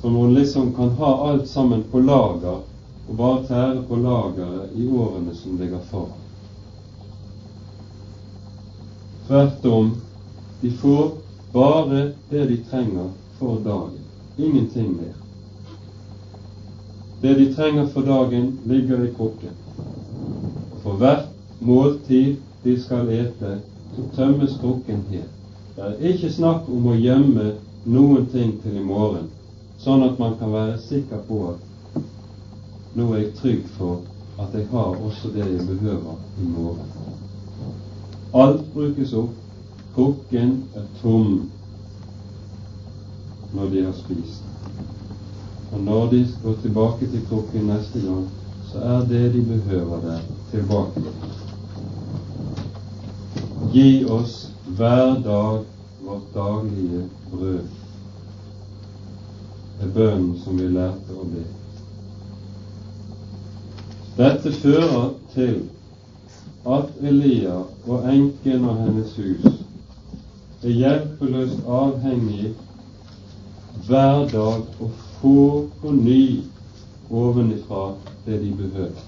[0.00, 2.60] som hun liksom kan ha alt sammen på lager
[3.08, 6.19] og bare tære på lageret i årene som ligger foran.
[9.30, 9.96] Tvert om,
[10.60, 11.10] de får
[11.52, 13.08] bare det de trenger
[13.38, 13.98] for dagen,
[14.36, 15.14] ingenting mer.
[17.20, 19.54] Det de trenger for dagen, ligger i krukken.
[20.82, 21.28] For hvert
[21.60, 23.54] måltid de skal ete,
[23.94, 25.38] så tømmes krukken helt.
[25.76, 27.52] Det er ikke snakk om å gjemme
[27.86, 29.30] noen ting til i morgen,
[29.78, 32.02] sånn at man kan være sikker på at
[32.98, 34.02] nå er jeg trygg for
[34.42, 36.96] at jeg har også det jeg behøver i morgen.
[38.32, 39.30] Alt brukes opp.
[39.94, 41.50] Krukken er tom
[43.52, 44.42] når de har spist.
[45.72, 48.28] Og når de går tilbake til krukken neste gang,
[48.72, 50.20] så er det de behøver der,
[50.50, 51.02] tilbake.
[53.72, 55.64] Gi oss hver dag
[56.06, 57.66] vårt daglige brød.
[59.80, 61.44] Det er bønnen som vi lærte å be.
[64.18, 65.62] Dette fører til
[66.66, 69.46] at Elia og enken og hennes hus
[70.62, 72.50] er hjelpeløst avhengig
[73.86, 74.88] hver dag å
[75.20, 75.38] få
[75.80, 76.42] på ny
[77.10, 77.94] ovenifra
[78.26, 79.06] det de behøver.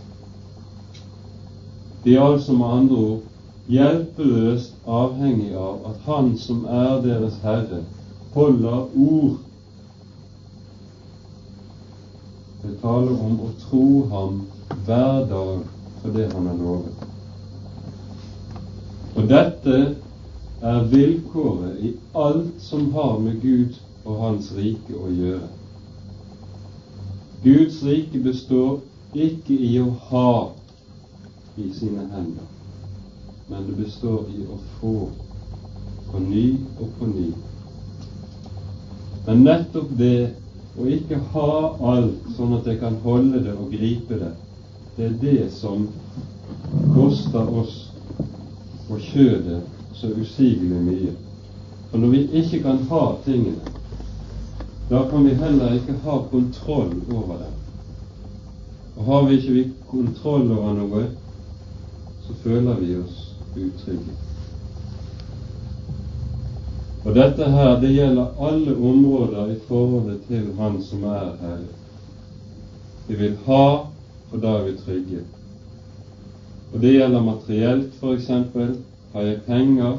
[2.05, 3.21] De er altså med andre ord
[3.69, 7.85] hjelpeløst avhengig av at Han som er deres Herre,
[8.35, 9.37] holder ord.
[12.65, 14.45] Det taler om å tro Ham
[14.87, 15.65] hver dag
[16.01, 17.12] for det Han har lovet.
[19.17, 19.81] Og dette
[20.63, 25.51] er vilkåret i alt som har med Gud og Hans rike å gjøre.
[27.43, 28.81] Guds rike består
[29.13, 30.33] ikke i å ha
[31.61, 32.47] i sine hender,
[33.51, 34.95] men det består i å få
[36.13, 36.47] på ny
[36.79, 37.29] og på ny.
[39.27, 40.33] Men nettopp det
[40.79, 41.53] å ikke ha
[41.93, 44.33] alt sånn at jeg kan holde det og gripe det,
[44.97, 45.89] det er det som
[46.95, 47.82] koster oss
[48.91, 49.62] og kjødet
[49.95, 51.12] så usigelig mye.
[51.91, 53.61] For når vi ikke kan ha tingene,
[54.91, 57.55] da kan vi heller ikke ha kontroll over dem.
[58.97, 61.07] Og har vi ikke kontroll over noe,
[62.26, 63.22] så føler vi oss
[63.57, 64.16] utrygge.
[67.05, 71.70] Og dette her, det gjelder alle områder i forholdet til Han som er Herre.
[73.09, 73.64] Vi vil ha,
[74.33, 75.24] og da er vi trygge.
[76.73, 78.29] Og det gjelder materielt, f.eks.
[79.12, 79.99] Har jeg penger?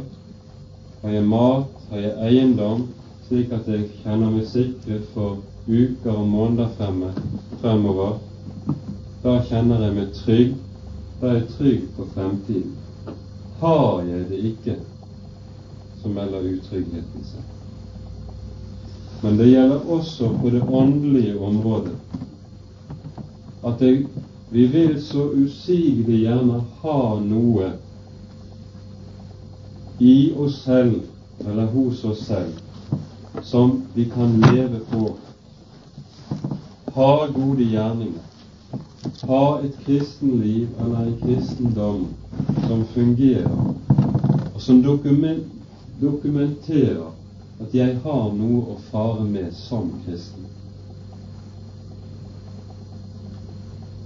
[1.01, 1.87] Har jeg mat?
[1.89, 2.87] Har jeg eiendom?
[3.27, 7.13] Slik at jeg kjenner meg sikret for uker og måneder fremme,
[7.61, 8.17] fremover.
[9.23, 10.53] Da kjenner jeg meg trygg
[11.23, 12.71] da er jeg trygg på fremtiden.
[13.61, 14.73] Har jeg det ikke,
[16.01, 17.45] så melder utryggheten seg.
[19.21, 21.95] Men det gjelder også på det åndelige området
[23.63, 24.01] at jeg,
[24.53, 27.71] vi vil så usigelig gjerne ha noe
[29.99, 30.99] i oss selv
[31.45, 35.07] eller hos oss selv som vi kan leve på.
[36.93, 38.33] Ha gode gjerninger
[39.27, 42.07] ha et kristenliv eller en kristendom
[42.67, 43.75] som fungerer,
[44.55, 44.83] og som
[46.01, 47.11] dokumenterer
[47.63, 50.43] at jeg har noe å fare med som kristen.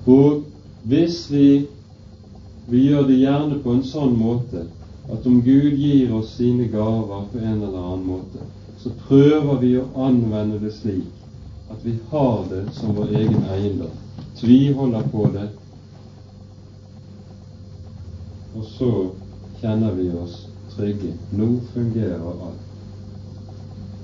[0.08, 0.44] Og
[0.88, 1.68] hvis vi,
[2.68, 4.66] vi gjør det gjerne på en sånn måte
[5.12, 8.48] at om Gud gir oss sine gaver på en eller annen måte,
[8.80, 13.96] så prøver vi å anvende det slik at vi har det som vår egen eiendom
[14.40, 15.48] tviholder på det
[18.58, 18.92] og så
[19.62, 21.14] kjenner vi oss trygge.
[21.30, 22.64] Nå fungerer alt.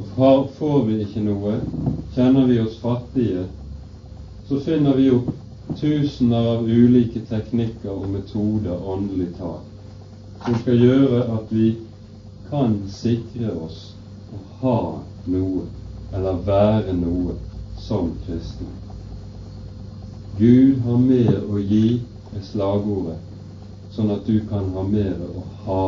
[0.01, 1.56] Og får vi ikke noe,
[2.14, 3.47] kjenner vi oss fattige,
[4.49, 5.32] så finner vi opp
[5.80, 9.66] tusener av ulike teknikker og metoder, åndelig talt,
[10.45, 11.70] som skal gjøre at vi
[12.49, 13.80] kan sikre oss
[14.34, 14.80] å ha
[15.32, 15.66] noe,
[16.14, 17.38] eller være noe,
[17.80, 18.70] som kristne.
[20.38, 22.01] Gud har mer å gi,
[22.34, 23.18] er slagordet,
[23.93, 25.88] sånn at du kan ha mer å ha.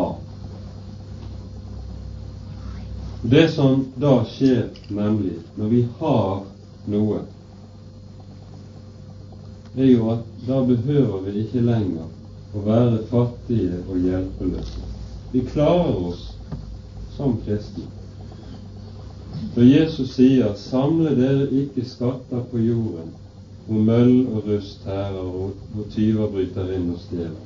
[3.25, 6.43] Det som da skjer, nemlig når vi har
[6.93, 7.23] noe,
[9.77, 12.07] er jo at da behøver vi ikke lenger
[12.55, 14.85] å være fattige og hjelpeløse.
[15.33, 16.29] Vi klarer oss
[17.17, 17.89] som kristne.
[19.55, 23.11] Når Jesus sier 'samle dere ikke skatter på jorden',
[23.67, 27.43] hvor møll og rust tærer og hvor tyver bryter inn og stjeler,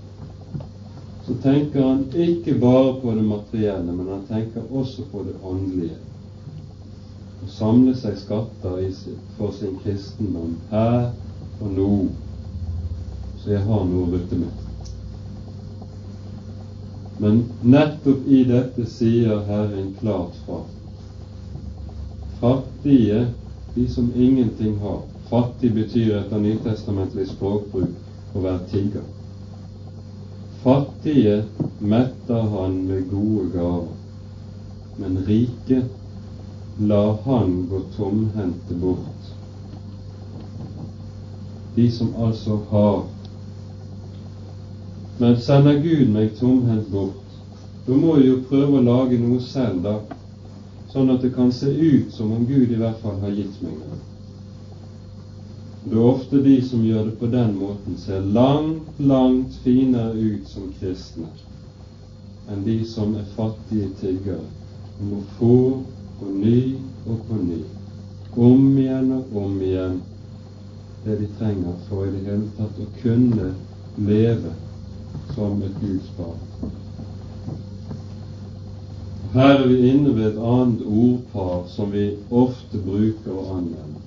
[1.25, 5.97] så tenker han ikke bare på det materielle, men han tenker også på det åndelige.
[7.45, 8.81] Å samle seg skatter
[9.37, 11.11] for sin kristendom her
[11.59, 11.91] og nå,
[13.41, 14.65] så jeg har noe å rutte med.
[17.19, 17.41] Men
[17.75, 20.61] nettopp i dette sier Herren klart fra.
[22.39, 23.25] Fattige,
[23.75, 25.01] de som ingenting har.
[25.29, 29.03] Fattig betyr etter nytestamentlig språkbruk å være tigger.
[30.63, 31.41] Fattige
[31.79, 33.91] metter han med gode gaver,
[34.99, 35.83] men rike
[36.79, 39.18] lar han gå tomhendte bort.
[41.79, 43.01] De som altså har.
[45.19, 47.37] Men sender Gud meg tomhendt bort,
[47.85, 49.93] da må jeg jo prøve å lage noe selv, da,
[50.91, 53.77] sånn at det kan se ut som om Gud i hvert fall har gitt meg
[53.79, 53.99] noe.
[55.85, 60.51] Det er ofte de som gjør det på den måten, ser langt, langt finere ut
[60.51, 61.31] som kristne
[62.49, 64.43] enn de som er fattige tiggere,
[64.99, 65.57] og må få
[66.19, 66.61] på ny
[67.05, 67.59] og på ny,
[68.35, 69.99] om igjen og om igjen,
[71.03, 73.53] det de trenger for i det hele tatt å kunne
[74.09, 74.53] leve
[75.35, 76.73] som et Guds barn.
[79.33, 83.99] Her er vi inne ved et annet ordpar som vi ofte bruker å anvende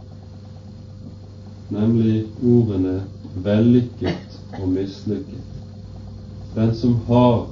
[1.73, 3.01] nemlig ordene
[3.45, 5.45] vellykket og mislykket.
[6.55, 7.47] Den som har,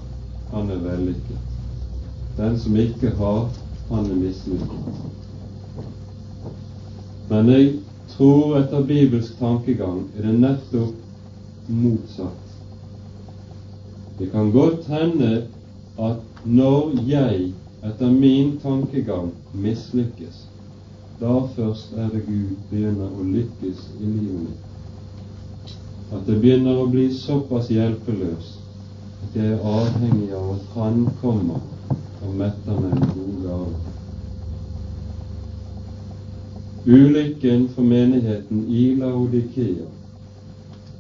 [0.53, 1.39] han er vellykket.
[2.37, 3.47] Den som ikke har,
[3.89, 5.01] han er mislykket.
[7.31, 7.71] Men jeg
[8.21, 12.51] tror etter bibelsk tankegang er det nettopp motsatt.
[14.19, 15.31] Det kan godt hende
[15.97, 17.47] at når jeg
[17.81, 20.43] etter min tankegang mislykkes,
[21.21, 25.73] da først er det Gud begynner å lykkes i livet mitt.
[26.13, 28.51] At det begynner å bli såpass hjelpeløs
[29.25, 31.65] at jeg er avhengig av at Han kommer
[32.21, 33.90] og metter meg med gode gaver.
[36.87, 39.87] Ulykken for menigheten i Laodikea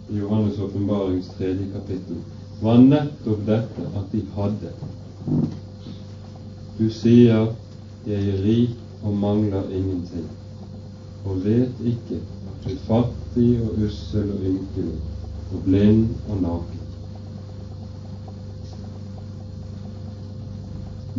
[0.08, 2.16] i Johannes' åpenbarings tredje kapittel
[2.62, 4.72] var nettopp dette at de hadde.
[6.78, 7.54] Du sier
[8.06, 10.28] 'Jeg er rik og mangler ingenting,
[11.24, 14.98] og vet ikke at du er fattig og ussel og ynkelig
[15.52, 16.80] og blind og naken.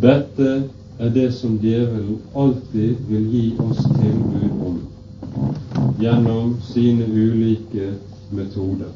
[0.02, 4.78] Dette er det som djevelen alltid vil gi oss tilbud om
[6.00, 7.94] gjennom sine ulike
[8.30, 8.92] metoder.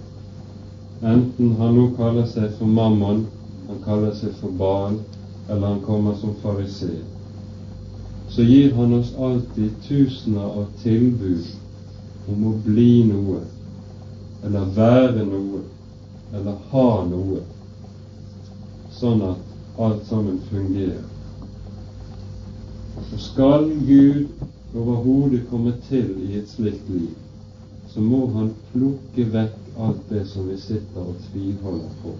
[1.02, 3.26] Enten han nå kaller seg for Mammon,
[3.68, 5.00] han kaller seg for Baal,
[5.48, 7.04] eller han kommer som fariseer
[8.36, 11.44] så gir Han oss alltid tusener av tilbud
[12.28, 13.38] om å bli noe,
[14.44, 15.62] eller være noe,
[16.34, 17.40] eller ha noe,
[18.92, 21.04] sånn at alt sammen fungerer.
[22.96, 24.26] Og skal Gud
[24.74, 27.12] overhodet komme til i et slikt liv,
[27.88, 32.14] så må Han plukke vekk alt det som vi sitter og tviholder på,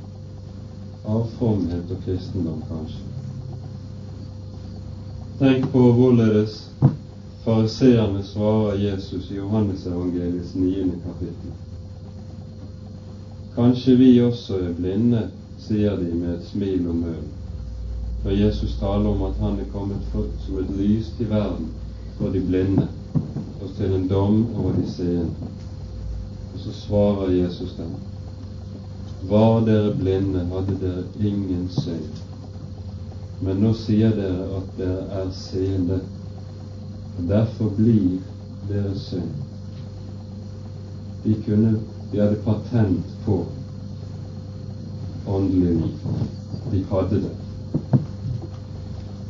[1.04, 3.04] av fromhet og kristendom, kanskje.
[5.38, 6.58] Tenk på hvorledes
[7.44, 11.56] fariseerne svarer Jesus i Johannesevangeliets niende kapittel.
[13.54, 15.26] Kanskje vi også er blinde,
[15.60, 17.35] sier de med et smil om munnen,
[18.24, 21.68] når Jesus taler om at han er kommet for, som et lys til verden
[22.18, 22.88] for de blinde
[23.62, 25.30] og til en dom over de seende.
[26.54, 27.92] Og så svarer Jesus dem.
[29.30, 32.22] Var dere blinde, hadde dere ingen synd.
[33.40, 36.00] Men nå sier dere at dere er seende,
[37.18, 38.20] og derfor blir
[38.70, 39.32] deres synd.
[41.24, 41.74] De, kunne,
[42.12, 43.42] de hadde patent på
[45.26, 46.14] åndelig liv.
[46.72, 47.34] De hadde det.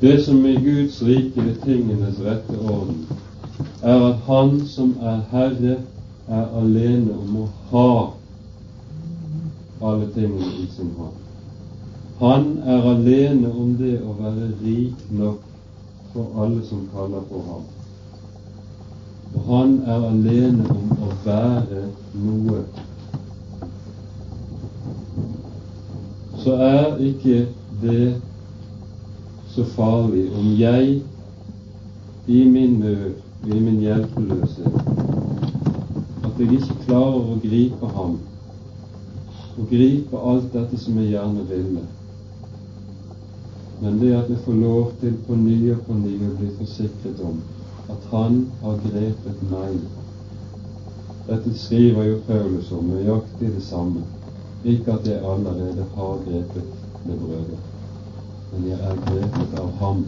[0.01, 3.07] Det som i Guds rike er tingenes rette orden,
[3.83, 5.79] er at Han som er Herre,
[6.29, 7.91] er alene om å ha
[9.81, 11.23] alle tingene i sin hånd.
[12.19, 15.41] Han er alene om det å være rik nok
[16.13, 17.65] for alle som kaller på ham.
[19.35, 21.87] Og han er alene om å være
[22.21, 22.63] noe.
[26.45, 27.47] Så er ikke
[27.83, 28.15] det
[29.57, 31.03] så farlig om jeg
[32.27, 33.13] i min nød,
[33.47, 34.75] i min hjelpeløshet,
[36.25, 38.19] at jeg ikke klarer å gripe ham
[39.57, 41.85] og gripe alt dette som jeg gjerne ville.
[43.81, 47.23] Men det at jeg får lov til på ny og på ny å bli forsikret
[47.25, 47.39] om
[47.93, 49.79] at Han har grepet meg.
[51.31, 54.05] Dette skriver jo Paulus om nøyaktig det samme.
[54.65, 56.77] Ikke at jeg allerede har grepet
[57.07, 57.76] med brødet,
[58.53, 60.05] men jeg er grepet av Ham.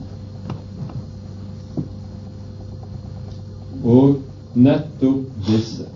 [3.84, 4.16] Og
[4.55, 5.86] nettopp disse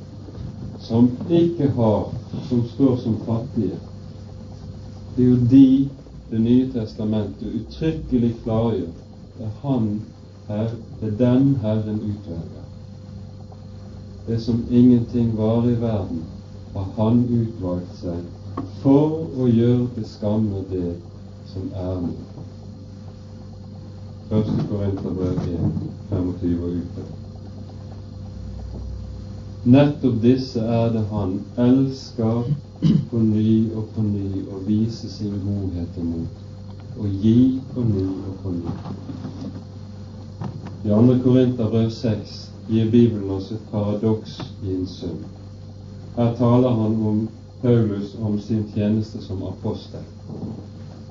[0.82, 2.12] som ikke har,
[2.49, 3.78] som står som fattige,
[5.16, 5.66] det er jo de
[6.32, 8.93] Det nye testamentet uttrykkelig klargjør.
[9.38, 9.88] Det er Han
[10.49, 10.70] her,
[11.01, 12.64] det er dem Herren utvelger.
[14.26, 16.24] Det som ingenting var i verden,
[16.74, 20.95] har Han utvalgt seg for å gjøre til skamme det
[21.53, 22.32] som er noe.
[24.33, 25.72] Første Korinterbrev 1,
[26.11, 27.09] 25 og utover.
[29.64, 32.47] Nettopp disse er det han elsker
[33.11, 36.39] på ny og på ny å vise sin godhet imot,
[36.97, 37.35] og gi
[37.74, 38.72] på ny og på ny.
[40.87, 41.18] I 2.
[41.26, 45.20] Korinterbrev 6 gir Bibelen oss et paradoks i en sum.
[46.16, 47.20] Her taler han om
[47.61, 50.09] Paulus om sin tjeneste som apostel.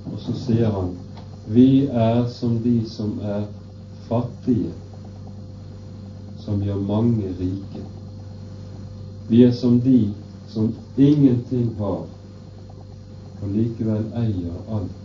[0.10, 0.96] Og så sier han
[1.48, 3.46] vi er som de som er
[4.08, 4.72] fattige,
[6.40, 7.84] som gjør mange rike.
[9.30, 10.14] Vi er som de
[10.50, 12.06] som ingenting har,
[13.42, 14.98] og likevel eier alt.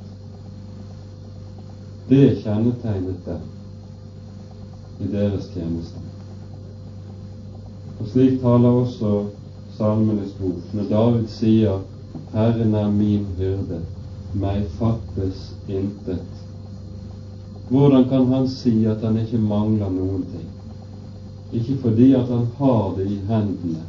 [2.08, 3.44] Det kjennetegnet dem
[5.00, 6.02] i deres tjeneste.
[8.00, 9.12] Og slik taler også
[9.76, 11.80] Salmenes bok når David sier
[12.32, 13.80] 'Herren er min hyrde,
[14.32, 16.44] meg fattes intet'.
[17.68, 20.50] Hvordan kan han si at han ikke mangler noen ting?
[21.52, 23.82] Ikke fordi at han har det i hendene,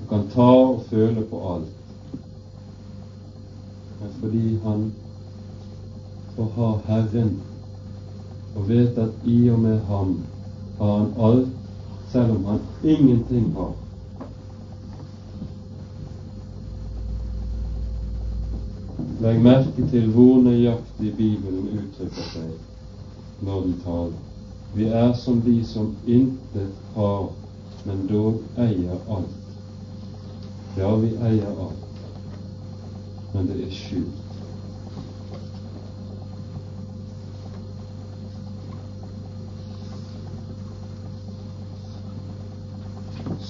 [0.00, 1.74] og kan ta og føle på alt,
[4.00, 4.92] men fordi han
[6.36, 7.36] får ha Herren
[8.54, 10.18] og vet at i og med ham
[10.78, 11.48] har han alt,
[12.12, 13.72] selv om han ingenting har.
[19.24, 24.18] Legg merke til hvor nøyaktig Bibelen uttrykker seg når den taler.
[24.76, 27.30] Vi er som de som intet har,
[27.86, 29.38] men dog eier alt.
[30.76, 32.02] Ja, vi eier alt,
[33.32, 34.20] men det er skjult.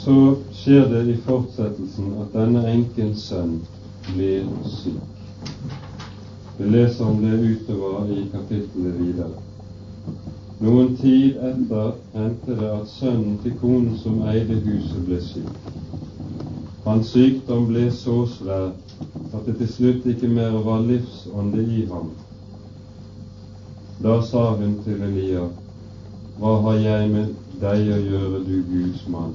[0.05, 0.21] Så
[0.53, 3.59] skjer det i fortsettelsen at denne enkens sønn
[4.13, 4.47] blir
[4.77, 5.14] syk.
[6.59, 9.35] Vi leser om det utover i kapitlet videre.
[10.61, 15.57] Noen tid etter hendte det at sønnen til konen som eide huset, ble syk.
[16.85, 18.71] Hans sykdom ble så svær
[19.35, 22.13] at det til slutt ikke mer var livsånde i ham.
[24.05, 25.49] Da sa hun til Elia,
[26.39, 29.35] Hva har jeg med deg å gjøre, du Guds mann?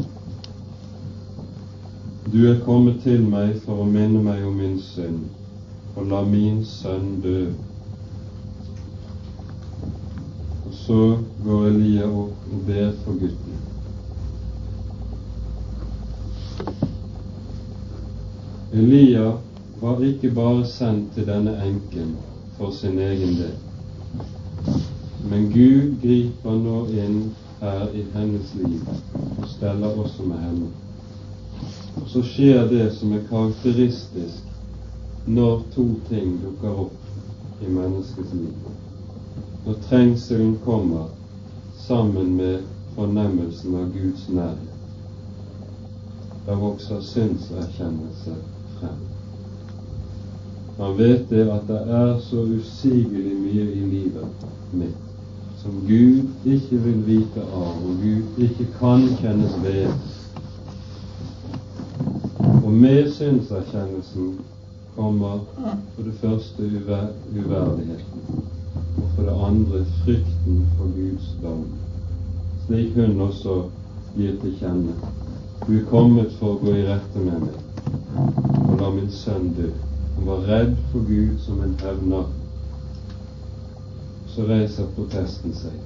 [2.31, 5.23] Du er kommet til meg for å minne meg om min synd,
[5.95, 7.39] og la min sønn dø.
[10.67, 11.01] Og så
[11.43, 13.59] går Elia opp og ber for gutten.
[18.73, 19.31] Elia
[19.81, 22.15] var ikke bare sendt til denne enken
[22.57, 24.75] for sin egen del,
[25.29, 27.21] men Gud griper nå inn
[27.61, 28.83] her i hennes liv
[29.37, 30.69] og steller også med henne.
[32.01, 34.48] Og så skjer det som er karakteristisk
[35.29, 38.69] når to ting dukker opp i menneskets liv.
[39.65, 41.11] Når trengselen kommer
[41.77, 42.63] sammen med
[42.95, 44.75] fornemmelsen av Guds nærhet.
[46.47, 48.33] Da vokser synserkjennelse
[48.79, 49.03] frem.
[50.79, 55.05] Han vet det at det er så usigelig mye i livet mitt
[55.59, 59.89] som Gud ikke vil vite av, og Gud ikke kan kjennes ved.
[62.63, 64.37] Og med synserkjennelsen
[64.99, 65.39] kommer
[65.95, 68.43] for det første uver uverdigheten,
[68.97, 71.65] og for det andre frykten for Guds dom,
[72.65, 73.53] slik hun også
[74.17, 74.95] gir til kjenne.
[75.67, 77.59] Du er kommet for å gå i rette med meg
[78.65, 79.69] og la min sønn dø.
[80.15, 82.25] Han var redd for Gud som en hevner.
[84.33, 85.77] Så reiser protesten seg,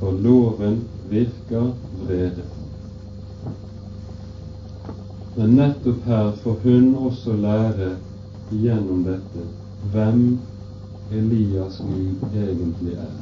[0.00, 0.80] for loven
[1.12, 1.70] virker
[2.02, 2.48] vrede.
[5.36, 7.92] Men nettopp her får hun også lære
[8.50, 9.44] gjennom dette
[9.92, 10.24] hvem
[11.12, 13.14] Elias Gud egentlig er.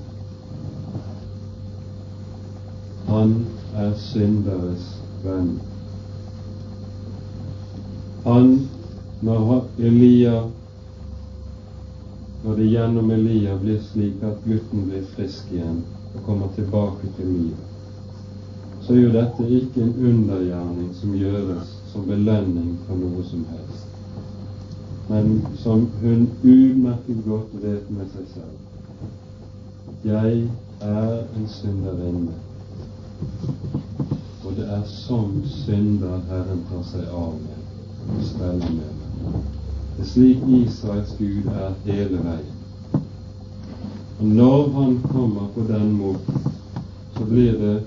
[3.07, 3.37] Han
[3.77, 4.89] er synderes
[5.25, 5.55] venn.
[8.25, 8.53] Han,
[9.21, 10.43] når Elia
[12.45, 17.29] når det gjennom Elia blir slik at gutten blir frisk igjen og kommer tilbake til
[17.31, 17.69] livet,
[18.83, 23.82] så er jo dette ikke en undergjerning som gjøres som belønning for noe som helst,
[25.13, 28.55] men som hun utmerket godt vet med seg selv.
[30.09, 30.39] Jeg
[30.81, 32.33] er en synderinne,
[34.45, 39.37] og det er som synder Herren tar seg av meg og steller med meg.
[39.99, 43.07] Det er slik Israels Gud er hele veien.
[44.17, 46.53] Og når han kommer på den måten,
[47.19, 47.79] så blir det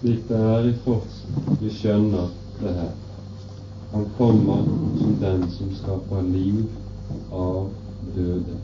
[0.00, 1.58] slik det er i fortsatt.
[1.62, 2.94] Vi skjønner det her.
[3.96, 4.62] Han kommer
[4.98, 6.64] som den som skaper liv
[7.32, 7.68] av
[8.14, 8.56] døde.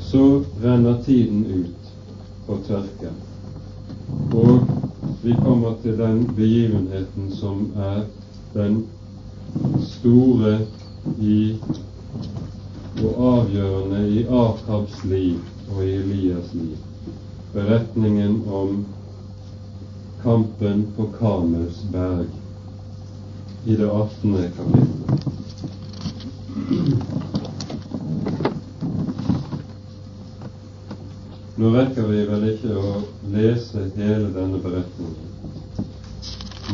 [0.00, 1.88] Så renner tiden ut
[2.46, 3.14] for tørke,
[4.34, 4.68] og
[5.22, 8.04] vi kommer til den begivenheten som er
[8.52, 8.82] den
[9.88, 10.58] store
[11.16, 11.56] i
[13.02, 15.40] og avgjørende i Akabs liv
[15.74, 16.76] og i Elias liv.
[17.54, 18.82] Beretningen om
[20.22, 22.26] kampen på Karmels berg
[23.64, 24.36] i det 18.
[24.56, 25.02] kapittelet.
[31.56, 32.92] Nå rekker vi vel ikke å
[33.34, 35.30] lese hele denne beretningen,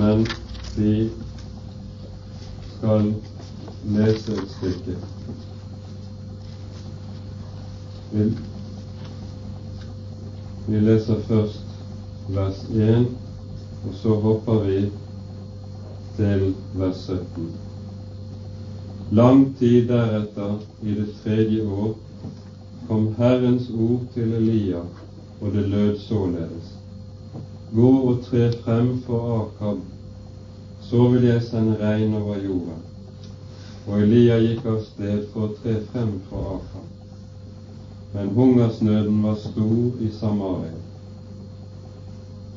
[0.01, 0.27] men
[0.77, 0.93] vi
[2.77, 3.11] skal
[3.97, 4.97] lese et stykke.
[8.13, 8.29] Vi,
[10.85, 11.65] leser først
[12.33, 13.09] vers 1
[13.89, 14.81] og så hopper vi
[16.17, 17.47] til vers 17.
[19.11, 21.95] Lang tid deretter, i det tredje år,
[22.89, 24.83] kom Herrens ord til Elia,
[25.41, 26.75] og det lød således.
[27.75, 29.79] Gå og tre frem for Akab,
[30.83, 32.77] så vil jeg sende regn over jorda.
[33.87, 36.89] Og Elia gikk av sted for å tre frem for Akab.
[38.13, 40.77] Men hungersnøden var stor i Samaria.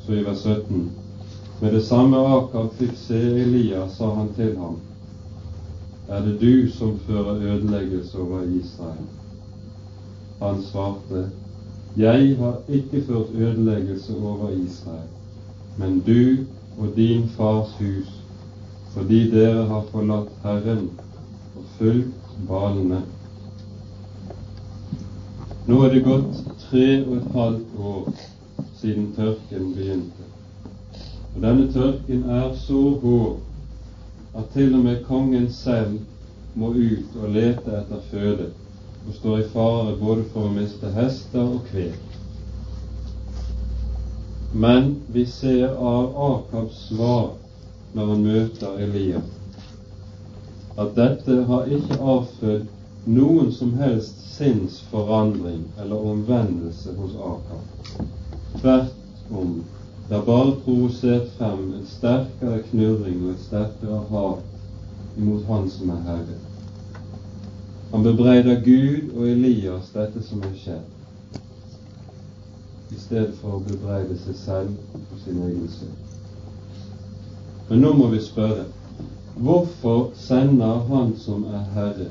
[0.04, 1.01] Så i vers 17
[1.62, 4.80] med det samme Akab fikk se Elia, sa han til ham,
[6.08, 9.04] Er det du som fører ødeleggelse over Israel?
[10.40, 11.30] Han svarte,
[11.96, 15.06] Jeg har ikke ført ødeleggelse over Israel,
[15.78, 16.36] men du
[16.78, 18.10] og din fars hus,
[18.94, 20.90] fordi dere har forlatt Herren
[21.56, 23.04] og fulgt balene.
[25.66, 28.12] Nå er det gått tre og et halvt år
[28.80, 30.31] siden tørken begynte.
[31.34, 33.40] Og denne tørken er så hård
[34.36, 35.98] at til og med kongen selv
[36.54, 38.48] må ut og lete etter føde,
[39.06, 41.88] og står i fare både for å miste hester og kve.
[44.52, 47.32] Men vi ser av Akabs svar
[47.94, 49.22] når han møter Elia,
[50.76, 57.64] at dette har ikke avfødt noen som helst sinnsforandring eller omvendelse hos Akab.
[58.60, 59.62] Tvert om
[60.08, 65.90] det har bare provosert frem en sterkere knurring og et sterkere hat imot Han som
[65.90, 66.36] er Herre.
[67.92, 70.88] Han bebreider Gud og Elias dette som er skjedd,
[72.92, 75.98] i stedet for å bebreide seg selv og sin egen synd.
[77.70, 78.66] Men nå må vi spørre
[79.40, 82.10] hvorfor sender Han som er Herre,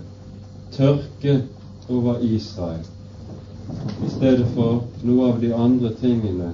[0.71, 1.41] tørke
[1.89, 2.85] over Israel
[4.05, 6.51] i stedet for noe av de andre tingene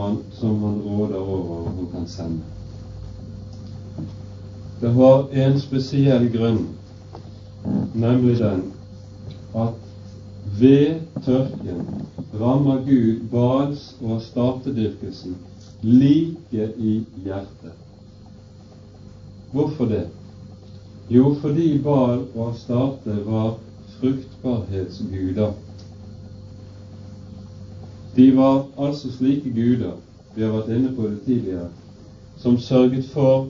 [0.00, 2.40] han, som han råder over og kan sende.
[4.80, 6.66] Det har en spesiell grunn,
[7.94, 8.62] nemlig den
[9.56, 9.74] at
[10.60, 11.80] ved tørken
[12.40, 15.36] rammer Gud Bals og statedyrkelsen
[15.82, 17.72] like i hjertet.
[19.52, 20.06] Hvorfor det?
[21.10, 23.54] Jo, fordi Bal og Astarte var
[24.00, 25.52] fruktbarhetsguder.
[28.16, 29.92] De var altså slike guder,
[30.36, 31.68] vi har vært inne på det tidligere,
[32.40, 33.48] som sørget for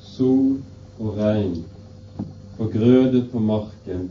[0.00, 0.54] sol
[0.98, 1.58] og regn,
[2.56, 4.06] for grøde på marken,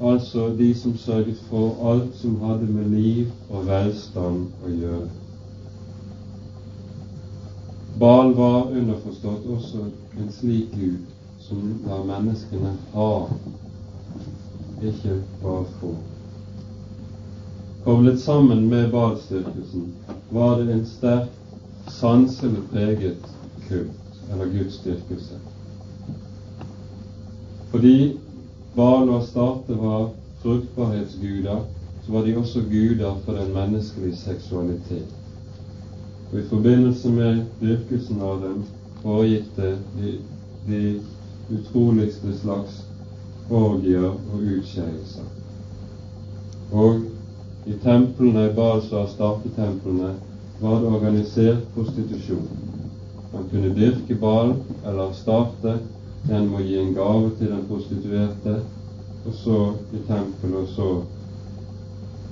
[0.00, 5.10] altså de som sørget for alt som hadde med liv og velstand å gjøre.
[8.00, 9.84] Bal var underforstått også
[10.18, 11.04] en slik gud
[11.44, 13.12] som lar menneskene ha,
[14.80, 15.92] ikke bare få.
[17.84, 19.92] Koblet sammen med balstyrkelsen
[20.30, 21.28] var det en sterk
[21.88, 23.16] sanselig preget
[23.68, 25.38] kult, eller gudsdyrkelse.
[27.70, 28.18] Fordi
[28.76, 30.10] Bal og Astarte var
[30.42, 31.64] fruktbarhetsguder,
[32.06, 35.10] så var de også guder for den menneskelige seksualitet.
[36.32, 38.62] Og I forbindelse med dyrkelsen av dem
[39.02, 40.14] foregikk det de,
[40.66, 41.00] de
[41.50, 42.84] utroligste slags
[43.50, 45.26] orgier og utskeielser.
[46.72, 47.02] Og
[47.64, 50.14] i templene, Balsa og stapetemplene
[50.60, 52.48] var det organisert prostitusjon.
[53.32, 54.54] Man kunne dyrke Bal
[54.86, 55.78] eller starte
[56.26, 58.54] gjennom å gi en gave til den prostituerte,
[59.22, 59.58] og så
[59.94, 60.88] i tempelet, og så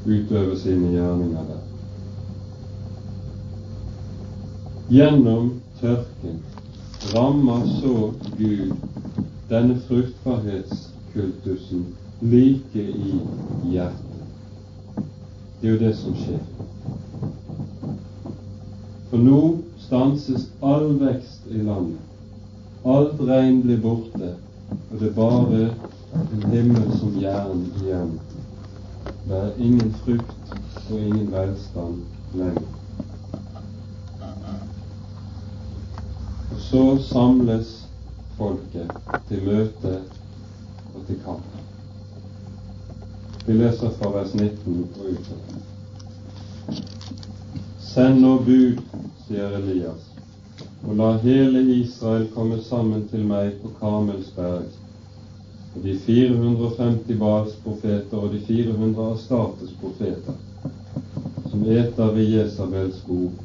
[0.06, 1.62] utøve sine gjerninger der.
[4.90, 5.44] Gjennom
[5.80, 6.36] tørken
[7.14, 7.94] rammer så
[8.38, 8.72] Gud
[9.50, 11.82] denne fruktbarhetskultusen
[12.20, 13.20] like i
[13.70, 14.09] hjertet.
[15.60, 16.38] Det er jo det som skjer.
[19.10, 19.40] For nå
[19.82, 22.00] stanses all vekst i landet.
[22.88, 24.30] Alt regn blir borte,
[24.78, 25.60] og det er bare
[26.32, 28.14] en himmel som jern igjen.
[29.26, 30.54] Det er ingen frukt
[30.90, 32.00] og ingen velstand
[32.34, 32.68] lenger.
[36.50, 37.76] Og Så samles
[38.38, 38.96] folket
[39.28, 39.98] til møte
[40.94, 41.59] og til kamp.
[43.46, 45.60] Vi leser fra vers 19 og utover.
[47.90, 48.80] Send nå bud,
[49.26, 50.06] sier Elias,
[50.86, 54.70] og la hele Israel komme sammen til meg på Karmels berg.
[55.74, 60.34] Og de 450 Baals profeter og de 400 Astartes profeter,
[61.50, 63.38] som eter ved Jesabels bord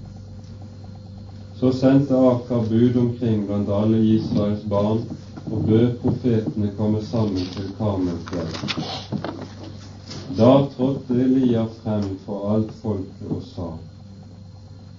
[1.60, 5.00] så sendte Akar bud omkring blant alle Israels barn
[5.52, 9.45] og bød profetene komme sammen til Karmelfjellet.
[10.34, 13.68] Da trådte Elia frem for alt folket og sa:"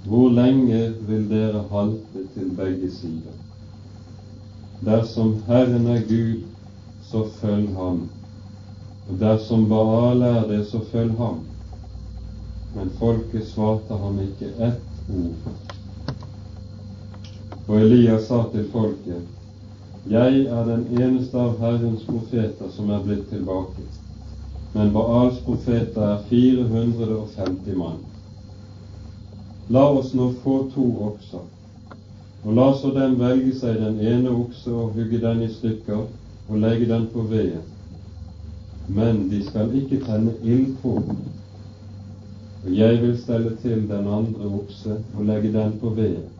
[0.07, 3.35] Hvor lenge vil dere halte til begge sider?
[4.85, 6.43] Dersom Herren er Gud,
[7.11, 8.09] så følg ham,
[9.09, 11.41] og dersom Baal er det, så følg ham.
[12.75, 15.53] Men folket svarte ham ikke ett ord.
[17.69, 19.23] Og Elias sa til folket,
[20.11, 23.83] Jeg er den eneste av Herrens profeter som er blitt tilbake,
[24.73, 28.03] men Baals profeter er 450 mann.
[29.69, 31.47] La oss nå få to okser,
[32.45, 36.61] og la så dem velge seg den ene okse og hugge den i stykker og
[36.63, 37.67] legge den på veden.
[38.89, 41.19] Men de skal ikke tenne ild på den.
[42.65, 46.31] Og jeg vil stelle til den andre okse og legge den på veden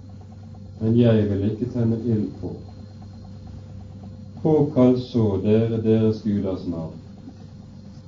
[0.81, 2.53] men jeg vil ikke tenne ild på.
[4.43, 6.99] Påkall så dere deres guders navn,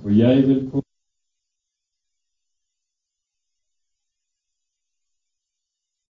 [0.04, 0.82] og jeg vil på